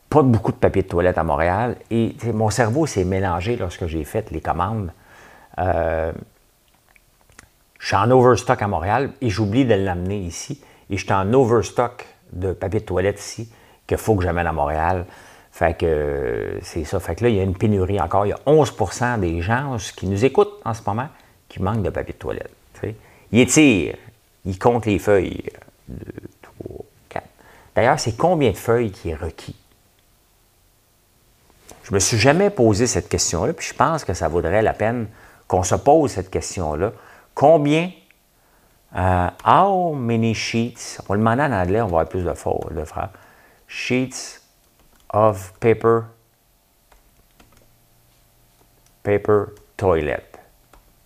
pas 0.08 0.22
beaucoup 0.22 0.50
de 0.52 0.56
papier 0.56 0.82
de 0.82 0.88
toilette 0.88 1.18
à 1.18 1.24
Montréal. 1.24 1.76
Et 1.90 2.16
mon 2.32 2.50
cerveau 2.50 2.86
s'est 2.86 3.04
mélangé 3.04 3.56
lorsque 3.56 3.86
j'ai 3.86 4.04
fait 4.04 4.30
les 4.30 4.40
commandes. 4.40 4.92
je 5.58 6.12
suis 7.80 7.96
en 7.96 8.10
overstock 8.10 8.60
à 8.62 8.66
Montréal 8.66 9.12
et 9.20 9.30
j'oublie 9.30 9.64
de 9.64 9.74
l'amener 9.74 10.18
ici. 10.18 10.62
Et 10.88 10.96
je 10.96 11.04
suis 11.04 11.12
en 11.12 11.32
overstock 11.32 12.06
de 12.32 12.52
papier 12.52 12.80
de 12.80 12.84
toilette 12.84 13.20
ici 13.20 13.52
qu'il 13.86 13.98
faut 13.98 14.16
que 14.16 14.24
j'amène 14.24 14.46
à 14.46 14.52
Montréal. 14.52 15.04
Fait 15.60 15.74
que 15.74 16.58
c'est 16.62 16.84
ça. 16.84 16.98
Fait 17.00 17.14
que 17.14 17.24
là, 17.24 17.28
il 17.28 17.36
y 17.36 17.38
a 17.38 17.42
une 17.42 17.54
pénurie 17.54 18.00
encore. 18.00 18.24
Il 18.24 18.30
y 18.30 18.32
a 18.32 18.40
11% 18.46 19.20
des 19.20 19.42
gens 19.42 19.76
qui 19.94 20.06
nous 20.06 20.24
écoutent 20.24 20.58
en 20.64 20.72
ce 20.72 20.80
moment 20.86 21.08
qui 21.50 21.60
manquent 21.60 21.82
de 21.82 21.90
papier 21.90 22.14
de 22.14 22.18
toilette. 22.18 22.50
Ils 23.30 23.40
étirent, 23.40 23.96
ils 24.46 24.58
comptent 24.58 24.86
les 24.86 24.98
feuilles. 24.98 25.44
2, 25.86 25.98
3, 26.64 26.84
4. 27.10 27.26
D'ailleurs, 27.76 28.00
c'est 28.00 28.16
combien 28.16 28.52
de 28.52 28.56
feuilles 28.56 28.90
qui 28.90 29.10
est 29.10 29.14
requis? 29.14 29.54
Je 31.82 31.92
me 31.92 31.98
suis 31.98 32.16
jamais 32.16 32.48
posé 32.48 32.86
cette 32.86 33.10
question-là, 33.10 33.52
puis 33.52 33.66
je 33.66 33.74
pense 33.74 34.02
que 34.02 34.14
ça 34.14 34.28
vaudrait 34.28 34.62
la 34.62 34.72
peine 34.72 35.08
qu'on 35.46 35.62
se 35.62 35.74
pose 35.74 36.12
cette 36.12 36.30
question-là. 36.30 36.92
Combien, 37.34 37.90
euh, 38.96 39.28
how 39.46 39.92
many 39.92 40.32
sheets, 40.32 41.00
on 41.06 41.12
le 41.12 41.18
demander 41.18 41.42
en 41.42 41.52
anglais, 41.52 41.82
on 41.82 41.88
va 41.88 42.00
avoir 42.00 42.08
plus 42.08 42.24
de, 42.24 42.74
de 42.74 42.84
frères, 42.86 43.10
sheets 43.68 44.39
of 45.10 45.52
paper 45.60 46.06
paper 49.02 49.54
toilet 49.76 50.38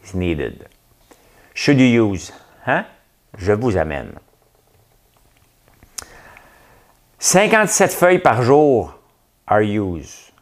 is 0.02 0.14
needed. 0.14 0.68
Should 1.54 1.78
you 1.80 1.86
use? 1.86 2.32
Hein? 2.66 2.84
Je 3.38 3.52
vous 3.52 3.76
amène. 3.76 4.18
57 7.18 7.92
feuilles 7.92 8.18
par 8.18 8.42
jour 8.42 8.98
are 9.46 9.62
used. 9.62 10.32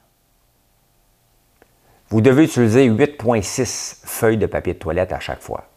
Vous 2.09 2.20
devez 2.20 2.44
utiliser 2.44 2.88
8,6 2.90 4.03
feuilles 4.05 4.37
de 4.37 4.46
papier 4.46 4.75
de 4.75 4.79
toilette 4.79 5.12
à 5.12 5.20
chaque 5.20 5.40
fois. 5.40 5.68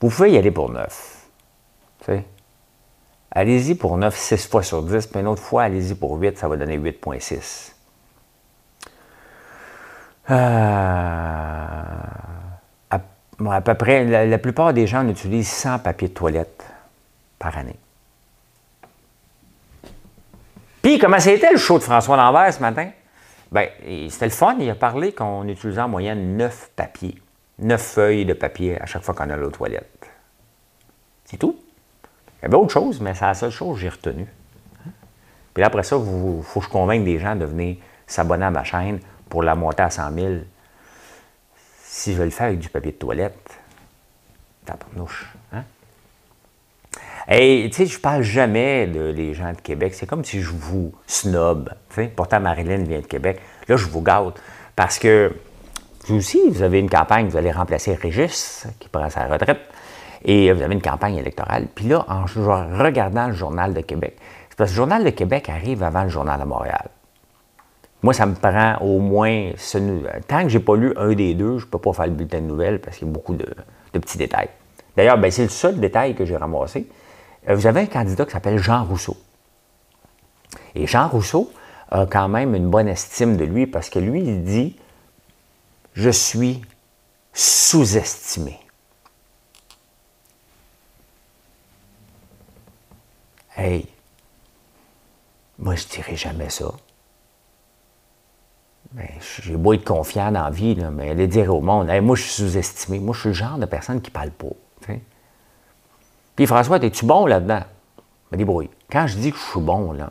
Vous 0.00 0.08
pouvez 0.08 0.32
y 0.32 0.38
aller 0.38 0.50
pour 0.50 0.70
9. 0.70 1.26
Allez-y 3.32 3.76
pour 3.76 3.96
9, 3.96 4.16
6 4.16 4.48
fois 4.48 4.62
sur 4.62 4.82
10, 4.82 5.06
puis 5.06 5.20
une 5.20 5.28
autre 5.28 5.42
fois, 5.42 5.62
allez-y 5.62 5.94
pour 5.94 6.18
8, 6.18 6.36
ça 6.36 6.48
va 6.48 6.56
donner 6.56 6.78
8,6. 6.78 7.72
Euh, 10.30 10.34
à, 12.90 13.60
peu 13.60 13.74
près, 13.74 14.04
la, 14.04 14.38
plupart 14.38 14.72
des 14.72 14.86
gens 14.86 15.06
utilisent 15.08 15.48
100 15.48 15.78
papiers 15.80 16.08
de 16.08 16.14
toilette 16.14 16.64
par 17.38 17.56
année. 17.56 17.76
Puis, 20.82 20.98
comment 20.98 21.20
c'était 21.20 21.52
le 21.52 21.58
show 21.58 21.78
de 21.78 21.84
François 21.84 22.16
Lambert 22.16 22.52
ce 22.52 22.60
matin? 22.60 22.90
Bien, 23.52 23.66
c'était 24.08 24.26
le 24.26 24.30
fun. 24.30 24.56
Il 24.60 24.70
a 24.70 24.74
parlé 24.74 25.12
qu'on 25.12 25.46
utilisait 25.46 25.80
en 25.80 25.88
moyenne 25.88 26.36
9 26.36 26.70
papiers, 26.74 27.16
9 27.58 27.80
feuilles 27.80 28.24
de 28.24 28.34
papier 28.34 28.80
à 28.80 28.86
chaque 28.86 29.02
fois 29.02 29.14
qu'on 29.14 29.30
a 29.30 29.38
aux 29.38 29.50
toilette. 29.50 30.10
C'est 31.24 31.36
tout. 31.36 31.56
Il 32.40 32.44
y 32.44 32.46
avait 32.46 32.56
autre 32.56 32.72
chose, 32.72 33.00
mais 33.00 33.14
c'est 33.14 33.26
la 33.26 33.34
seule 33.34 33.50
chose 33.50 33.76
que 33.76 33.82
j'ai 33.82 33.88
retenue. 33.88 34.26
Puis 35.52 35.62
après 35.62 35.82
ça, 35.82 35.96
il 35.96 36.42
faut 36.42 36.60
que 36.60 36.66
je 36.66 36.70
convainque 36.70 37.04
des 37.04 37.18
gens 37.18 37.36
de 37.36 37.44
venir 37.44 37.76
s'abonner 38.06 38.46
à 38.46 38.50
ma 38.50 38.64
chaîne 38.64 39.00
pour 39.28 39.42
la 39.42 39.54
monter 39.54 39.82
à 39.82 39.90
100 39.90 40.14
000. 40.14 40.34
Si 41.82 42.12
je 42.12 42.18
veux 42.18 42.24
le 42.24 42.30
faire 42.30 42.46
avec 42.46 42.58
du 42.58 42.68
papier 42.68 42.92
de 42.92 42.96
toilette, 42.96 43.58
tabarnouche. 44.64 45.32
Hein? 45.52 45.64
Et 47.28 47.68
tu 47.70 47.76
sais, 47.76 47.86
je 47.86 47.98
parle 47.98 48.22
jamais 48.22 48.86
de 48.86 49.10
les 49.10 49.34
gens 49.34 49.52
de 49.52 49.60
Québec. 49.60 49.94
C'est 49.94 50.06
comme 50.06 50.24
si 50.24 50.40
je 50.40 50.50
vous 50.50 50.92
snob. 51.06 51.70
Pourtant, 52.16 52.40
Marilyn 52.40 52.84
vient 52.84 53.00
de 53.00 53.06
Québec. 53.06 53.40
Là, 53.68 53.76
je 53.76 53.86
vous 53.86 54.02
gâte. 54.02 54.40
Parce 54.74 54.98
que 54.98 55.32
vous 56.06 56.16
aussi, 56.16 56.40
vous 56.48 56.62
avez 56.62 56.78
une 56.78 56.88
campagne, 56.88 57.28
vous 57.28 57.36
allez 57.36 57.52
remplacer 57.52 57.94
Régis, 57.94 58.66
qui 58.78 58.88
prend 58.88 59.10
sa 59.10 59.26
retraite. 59.26 59.60
Et 60.24 60.52
vous 60.52 60.62
avez 60.62 60.74
une 60.74 60.82
campagne 60.82 61.16
électorale. 61.16 61.66
Puis 61.74 61.86
là, 61.86 62.04
en 62.08 62.24
regardant 62.24 63.28
le 63.28 63.32
Journal 63.34 63.72
de 63.72 63.80
Québec, 63.80 64.16
c'est 64.48 64.56
parce 64.56 64.70
que 64.70 64.74
le 64.74 64.76
Journal 64.76 65.04
de 65.04 65.10
Québec 65.10 65.48
arrive 65.48 65.82
avant 65.82 66.02
le 66.02 66.08
Journal 66.08 66.38
de 66.38 66.44
Montréal. 66.44 66.88
Moi, 68.02 68.14
ça 68.14 68.26
me 68.26 68.34
prend 68.34 68.76
au 68.80 68.98
moins. 68.98 69.50
tant 70.26 70.42
que 70.42 70.48
je 70.48 70.58
n'ai 70.58 70.64
pas 70.64 70.76
lu 70.76 70.92
un 70.96 71.12
des 71.12 71.34
deux, 71.34 71.58
je 71.58 71.66
ne 71.66 71.70
peux 71.70 71.78
pas 71.78 71.92
faire 71.92 72.06
le 72.06 72.12
bulletin 72.12 72.40
de 72.40 72.46
nouvelles 72.46 72.80
parce 72.80 72.96
qu'il 72.96 73.06
y 73.06 73.10
a 73.10 73.12
beaucoup 73.12 73.34
de, 73.34 73.46
petits 73.92 74.18
détails. 74.18 74.48
D'ailleurs, 74.96 75.18
ben, 75.18 75.30
c'est 75.30 75.42
le 75.42 75.48
seul 75.50 75.78
détail 75.78 76.14
que 76.14 76.24
j'ai 76.24 76.36
ramassé. 76.36 76.88
Euh, 77.48 77.54
vous 77.54 77.66
avez 77.66 77.80
un 77.80 77.86
candidat 77.86 78.24
qui 78.24 78.32
s'appelle 78.32 78.58
Jean 78.58 78.84
Rousseau. 78.84 79.16
Et 80.74 80.86
Jean 80.86 81.08
Rousseau 81.08 81.50
a 81.90 82.06
quand 82.06 82.28
même 82.28 82.54
une 82.54 82.70
bonne 82.70 82.88
estime 82.88 83.36
de 83.36 83.44
lui 83.44 83.66
parce 83.66 83.90
que 83.90 83.98
lui, 83.98 84.20
il 84.20 84.44
dit 84.44 84.76
Je 85.92 86.10
suis 86.10 86.62
sous-estimé. 87.34 88.58
Hey, 93.60 93.86
moi, 95.58 95.74
je 95.74 95.84
ne 95.84 95.90
dirais 95.90 96.16
jamais 96.16 96.48
ça. 96.48 96.72
Mais 98.94 99.12
j'ai 99.42 99.54
beau 99.54 99.74
être 99.74 99.84
confiant 99.84 100.32
dans 100.32 100.44
la 100.44 100.50
vie, 100.50 100.74
mais 100.74 101.10
aller 101.10 101.26
dire 101.26 101.54
au 101.54 101.60
monde, 101.60 101.90
moi, 102.00 102.16
je 102.16 102.22
suis 102.22 102.42
sous-estimé. 102.42 102.98
Moi, 103.00 103.14
je 103.14 103.20
suis 103.20 103.28
le 103.28 103.34
genre 103.34 103.58
de 103.58 103.66
personne 103.66 104.00
qui 104.00 104.10
parle 104.10 104.30
pas. 104.30 104.46
Puis 106.34 106.46
François, 106.46 106.78
es-tu 106.78 107.04
bon 107.04 107.26
là-dedans? 107.26 107.62
Me 108.32 108.38
débrouille. 108.38 108.70
Quand 108.90 109.06
je 109.06 109.18
dis 109.18 109.30
que 109.30 109.36
je 109.36 109.42
suis 109.42 109.60
bon, 109.60 109.92
là, 109.92 110.10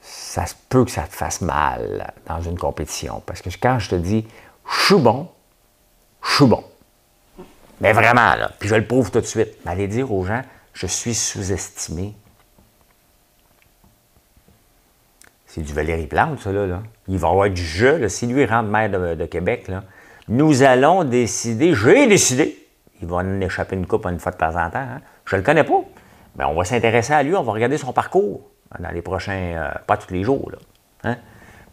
ça 0.00 0.46
se 0.46 0.54
peut 0.68 0.84
que 0.84 0.90
ça 0.92 1.02
te 1.02 1.12
fasse 1.12 1.40
mal 1.40 2.14
dans 2.28 2.40
une 2.40 2.56
compétition. 2.56 3.24
Parce 3.26 3.42
que 3.42 3.50
quand 3.60 3.80
je 3.80 3.90
te 3.90 3.96
dis 3.96 4.24
je 4.70 4.84
suis 4.84 5.02
bon, 5.02 5.28
je 6.22 6.32
suis 6.36 6.46
bon. 6.46 6.62
Mais 7.80 7.92
vraiment, 7.92 8.36
là, 8.36 8.52
puis 8.56 8.68
je 8.68 8.76
le 8.76 8.86
prouve 8.86 9.10
tout 9.10 9.20
de 9.20 9.26
suite. 9.26 9.56
Mais 9.64 9.72
allez 9.72 9.88
dire 9.88 10.12
aux 10.12 10.24
gens, 10.24 10.42
je 10.72 10.86
suis 10.86 11.14
sous-estimé. 11.14 12.14
C'est 15.46 15.62
du 15.62 15.72
Valérie 15.72 16.06
Plante, 16.06 16.38
ça, 16.40 16.52
là. 16.52 16.82
Il 17.08 17.18
va 17.18 17.28
y 17.28 17.30
avoir 17.30 17.50
du 17.50 17.62
jeu, 17.62 18.08
Si 18.08 18.26
lui 18.26 18.46
rentre 18.46 18.68
maire 18.68 18.88
de, 18.90 19.26
Québec, 19.26 19.66
là, 19.68 19.82
nous 20.28 20.62
allons 20.62 21.02
décider, 21.02 21.74
j'ai 21.74 22.06
décidé, 22.06 22.56
il 23.02 23.08
va 23.08 23.16
en 23.16 23.40
échapper 23.40 23.74
une 23.74 23.86
coupe 23.86 24.06
une 24.06 24.20
fois 24.20 24.30
de 24.30 24.36
temps 24.36 24.56
en 24.56 24.70
temps. 24.70 24.78
Hein. 24.78 25.00
Je 25.24 25.34
ne 25.34 25.40
le 25.40 25.44
connais 25.44 25.64
pas. 25.64 25.82
Mais 26.36 26.44
on 26.44 26.54
va 26.54 26.64
s'intéresser 26.64 27.12
à 27.12 27.22
lui, 27.24 27.34
on 27.34 27.42
va 27.42 27.52
regarder 27.52 27.78
son 27.78 27.92
parcours 27.92 28.42
dans 28.78 28.90
les 28.90 29.02
prochains. 29.02 29.32
Euh, 29.32 29.70
pas 29.86 29.96
tous 29.96 30.12
les 30.14 30.22
jours, 30.22 30.52
là. 30.52 30.58
Hein. 31.02 31.16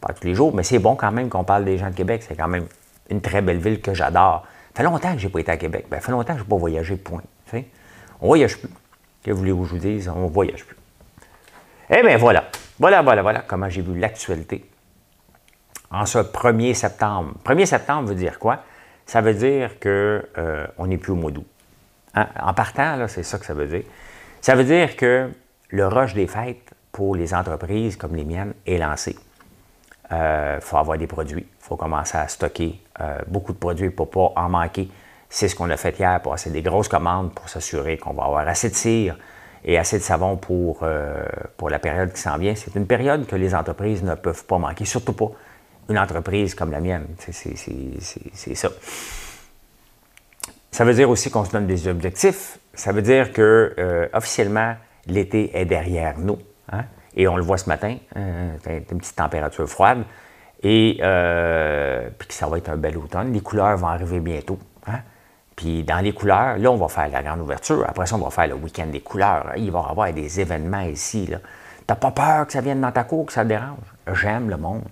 Pas 0.01 0.13
tous 0.13 0.25
les 0.25 0.33
jours, 0.33 0.55
mais 0.55 0.63
c'est 0.63 0.79
bon 0.79 0.95
quand 0.95 1.11
même 1.11 1.29
qu'on 1.29 1.43
parle 1.43 1.63
des 1.65 1.77
gens 1.77 1.89
de 1.89 1.95
Québec. 1.95 2.23
C'est 2.27 2.35
quand 2.35 2.47
même 2.47 2.65
une 3.09 3.21
très 3.21 3.41
belle 3.41 3.59
ville 3.59 3.79
que 3.79 3.93
j'adore. 3.93 4.45
Ça 4.73 4.83
fait 4.83 4.89
longtemps 4.89 5.13
que 5.13 5.19
je 5.19 5.27
n'ai 5.27 5.31
pas 5.31 5.39
été 5.39 5.51
à 5.51 5.57
Québec. 5.57 5.85
Ben, 5.89 5.97
ça 5.97 6.07
fait 6.07 6.11
longtemps 6.11 6.33
que 6.33 6.39
je 6.39 6.43
n'ai 6.43 6.49
pas 6.49 6.55
voyagé, 6.55 6.95
point. 6.97 7.21
On 8.21 8.27
voyage 8.27 8.57
plus. 8.57 8.69
Que 9.27 9.33
voulez-vous 9.33 9.63
que 9.63 9.67
je 9.67 9.73
vous 9.73 9.81
dise? 9.81 10.07
On 10.07 10.23
ne 10.23 10.29
voyage 10.29 10.63
plus. 10.63 10.77
Eh 11.89 12.01
bien, 12.01 12.15
voilà. 12.15 12.45
Voilà, 12.79 13.01
voilà, 13.01 13.21
voilà 13.21 13.43
comment 13.45 13.67
j'ai 13.67 13.81
vu 13.81 13.99
l'actualité 13.99 14.63
en 15.91 16.05
ce 16.05 16.19
1er 16.19 16.73
septembre. 16.73 17.33
1er 17.43 17.65
septembre 17.65 18.07
veut 18.07 18.15
dire 18.15 18.39
quoi? 18.39 18.63
Ça 19.05 19.19
veut 19.19 19.33
dire 19.33 19.81
qu'on 19.81 19.89
euh, 19.89 20.67
n'est 20.85 20.97
plus 20.97 21.11
au 21.11 21.15
mois 21.15 21.31
d'août. 21.31 21.45
Hein? 22.15 22.27
En 22.41 22.53
partant, 22.53 23.05
c'est 23.09 23.23
ça 23.23 23.37
que 23.37 23.45
ça 23.45 23.53
veut 23.53 23.67
dire. 23.67 23.83
Ça 24.39 24.55
veut 24.55 24.63
dire 24.63 24.95
que 24.95 25.29
le 25.71 25.87
rush 25.87 26.13
des 26.13 26.27
fêtes 26.27 26.71
pour 26.93 27.13
les 27.13 27.33
entreprises 27.33 27.97
comme 27.97 28.15
les 28.15 28.23
miennes 28.23 28.53
est 28.65 28.77
lancé. 28.77 29.17
Il 30.09 30.15
euh, 30.15 30.61
faut 30.61 30.77
avoir 30.77 30.97
des 30.97 31.07
produits. 31.07 31.45
Il 31.49 31.65
faut 31.65 31.75
commencer 31.75 32.17
à 32.17 32.29
stocker 32.29 32.79
euh, 33.01 33.19
beaucoup 33.27 33.51
de 33.51 33.57
produits 33.57 33.89
pour 33.89 34.05
ne 34.05 34.11
pas 34.11 34.41
en 34.41 34.47
manquer. 34.47 34.89
C'est 35.29 35.49
ce 35.49 35.55
qu'on 35.55 35.69
a 35.69 35.77
fait 35.77 35.99
hier, 35.99 36.21
passer 36.21 36.49
des 36.49 36.61
grosses 36.61 36.87
commandes 36.87 37.33
pour 37.33 37.49
s'assurer 37.49 37.97
qu'on 37.97 38.13
va 38.13 38.23
avoir 38.23 38.47
assez 38.47 38.69
de 38.69 38.75
cire 38.75 39.17
et 39.65 39.77
assez 39.77 39.97
de 39.97 40.03
savon 40.03 40.37
pour, 40.37 40.79
euh, 40.83 41.25
pour 41.57 41.69
la 41.69 41.79
période 41.79 42.13
qui 42.13 42.21
s'en 42.21 42.37
vient. 42.37 42.55
C'est 42.55 42.75
une 42.75 42.87
période 42.87 43.27
que 43.27 43.35
les 43.35 43.53
entreprises 43.53 44.03
ne 44.03 44.15
peuvent 44.15 44.45
pas 44.45 44.57
manquer, 44.57 44.85
surtout 44.85 45.13
pas 45.13 45.31
une 45.89 45.99
entreprise 45.99 46.55
comme 46.55 46.71
la 46.71 46.79
mienne. 46.79 47.07
C'est 47.19 48.55
ça. 48.55 48.69
Ça 50.71 50.85
veut 50.85 50.93
dire 50.93 51.09
aussi 51.09 51.29
qu'on 51.29 51.43
se 51.43 51.51
donne 51.51 51.67
des 51.67 51.87
objectifs. 51.87 52.59
Ça 52.73 52.91
veut 52.91 53.01
dire 53.01 53.33
que 53.33 53.73
euh, 53.77 54.07
officiellement, 54.13 54.75
l'été 55.07 55.57
est 55.57 55.65
derrière 55.65 56.17
nous. 56.19 56.37
Hein. 56.71 56.83
Et 57.15 57.27
on 57.27 57.35
le 57.35 57.41
voit 57.43 57.57
ce 57.57 57.67
matin, 57.67 57.97
euh, 58.15 58.55
une 58.67 58.99
petite 58.99 59.15
température 59.15 59.67
froide. 59.67 60.03
Et 60.63 60.97
puis 62.17 62.27
que 62.27 62.33
ça 62.33 62.47
va 62.47 62.57
être 62.57 62.69
un 62.69 62.77
bel 62.77 62.97
automne. 62.97 63.33
Les 63.33 63.41
couleurs 63.41 63.77
vont 63.77 63.87
arriver 63.87 64.19
bientôt. 64.19 64.57
Hein. 64.87 64.99
Puis 65.57 65.83
dans 65.83 65.99
les 65.99 66.13
couleurs, 66.13 66.57
là, 66.59 66.71
on 66.71 66.77
va 66.77 66.87
faire 66.87 67.09
la 67.09 67.23
grande 67.23 67.41
ouverture. 67.41 67.83
Après 67.89 68.05
ça, 68.05 68.15
on 68.15 68.19
va 68.19 68.29
faire 68.29 68.47
le 68.47 68.53
week-end 68.53 68.85
des 68.85 69.01
couleurs. 69.01 69.53
Il 69.57 69.71
va 69.71 69.85
y 69.87 69.91
avoir 69.91 70.13
des 70.13 70.39
événements 70.39 70.81
ici. 70.81 71.25
Tu 71.25 71.33
n'as 71.89 71.95
pas 71.95 72.11
peur 72.11 72.45
que 72.45 72.53
ça 72.53 72.61
vienne 72.61 72.79
dans 72.79 72.91
ta 72.91 73.03
cour, 73.03 73.25
que 73.25 73.33
ça 73.33 73.43
te 73.43 73.49
dérange? 73.49 73.79
J'aime 74.13 74.51
le 74.51 74.57
monde. 74.57 74.83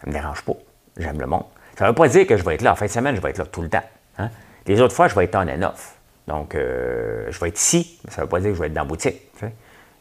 Ça 0.00 0.08
ne 0.08 0.12
me 0.12 0.18
dérange 0.18 0.42
pas. 0.42 0.56
J'aime 0.98 1.20
le 1.20 1.26
monde. 1.26 1.44
Ça 1.78 1.84
ne 1.84 1.90
veut 1.90 1.94
pas 1.94 2.08
dire 2.08 2.26
que 2.26 2.36
je 2.36 2.44
vais 2.44 2.56
être 2.56 2.62
là. 2.62 2.72
En 2.72 2.74
fin 2.74 2.86
de 2.86 2.90
semaine, 2.90 3.14
je 3.14 3.20
vais 3.20 3.30
être 3.30 3.38
là 3.38 3.46
tout 3.46 3.62
le 3.62 3.68
temps. 3.68 3.84
Hein. 4.18 4.28
Les 4.66 4.80
autres 4.80 4.94
fois, 4.94 5.06
je 5.06 5.14
vais 5.14 5.24
être 5.24 5.36
en 5.36 5.46
off. 5.62 5.94
Donc, 6.26 6.56
euh, 6.56 7.26
je 7.30 7.38
vais 7.38 7.48
être 7.48 7.60
ici, 7.60 8.00
mais 8.04 8.10
ça 8.10 8.22
ne 8.22 8.26
veut 8.26 8.30
pas 8.30 8.40
dire 8.40 8.50
que 8.50 8.56
je 8.56 8.60
vais 8.60 8.66
être 8.66 8.74
dans 8.74 8.82
la 8.82 8.88
boutique. 8.88 9.22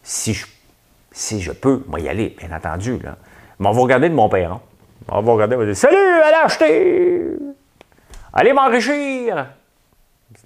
Si, 0.01 0.33
je, 1.39 1.51
peux, 1.51 1.83
moi 1.87 1.99
y 1.99 2.09
aller, 2.09 2.35
bien 2.39 2.51
entendu. 2.55 2.97
Mais 3.59 3.67
on 3.67 3.71
va 3.71 3.81
regarder 3.81 4.09
de 4.09 4.15
mon 4.15 4.29
père. 4.29 4.59
On 5.09 5.21
va 5.21 5.31
regarder, 5.33 5.55
on 5.57 5.59
va 5.59 5.65
dire 5.65 5.77
Salut, 5.77 5.95
allez 5.95 6.37
acheter! 6.43 7.52
Allez 8.33 8.51
m'enrichir! 8.51 9.47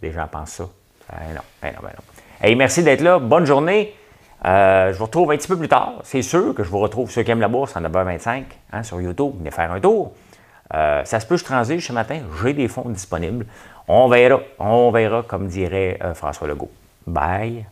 Les 0.01 0.11
gens 0.11 0.27
pensent 0.27 0.51
ça. 0.51 0.65
Ben 1.09 1.35
non, 1.35 1.41
ben 1.61 1.73
non, 1.73 1.79
ben 1.81 1.93
non. 1.95 2.03
Hey, 2.41 2.55
merci 2.55 2.83
d'être 2.83 2.99
là. 2.99 3.17
Bonne 3.17 3.45
journée. 3.45 3.95
Euh, 4.45 4.91
je 4.91 4.97
vous 4.97 5.05
retrouve 5.05 5.31
un 5.31 5.37
petit 5.37 5.47
peu 5.47 5.57
plus 5.57 5.69
tard. 5.69 5.93
C'est 6.03 6.21
sûr 6.21 6.53
que 6.53 6.63
je 6.63 6.69
vous 6.69 6.79
retrouve 6.79 7.09
ceux 7.09 7.23
qui 7.23 7.31
aiment 7.31 7.39
la 7.39 7.47
bourse 7.47 7.77
en 7.77 7.81
9h25 7.81 8.43
hein, 8.73 8.83
sur 8.83 8.99
YouTube. 8.99 9.35
Venez 9.37 9.51
faire 9.51 9.71
un 9.71 9.79
tour. 9.79 10.11
Euh, 10.73 11.05
ça 11.05 11.21
se 11.21 11.25
peut, 11.25 11.37
je 11.37 11.45
transige 11.45 11.87
ce 11.87 11.93
matin. 11.93 12.19
J'ai 12.43 12.53
des 12.53 12.67
fonds 12.67 12.89
disponibles. 12.89 13.45
On 13.87 14.09
verra. 14.09 14.41
On 14.59 14.91
verra, 14.91 15.23
comme 15.23 15.47
dirait 15.47 15.97
euh, 16.03 16.13
François 16.13 16.47
Legault. 16.47 16.71
Bye. 17.05 17.65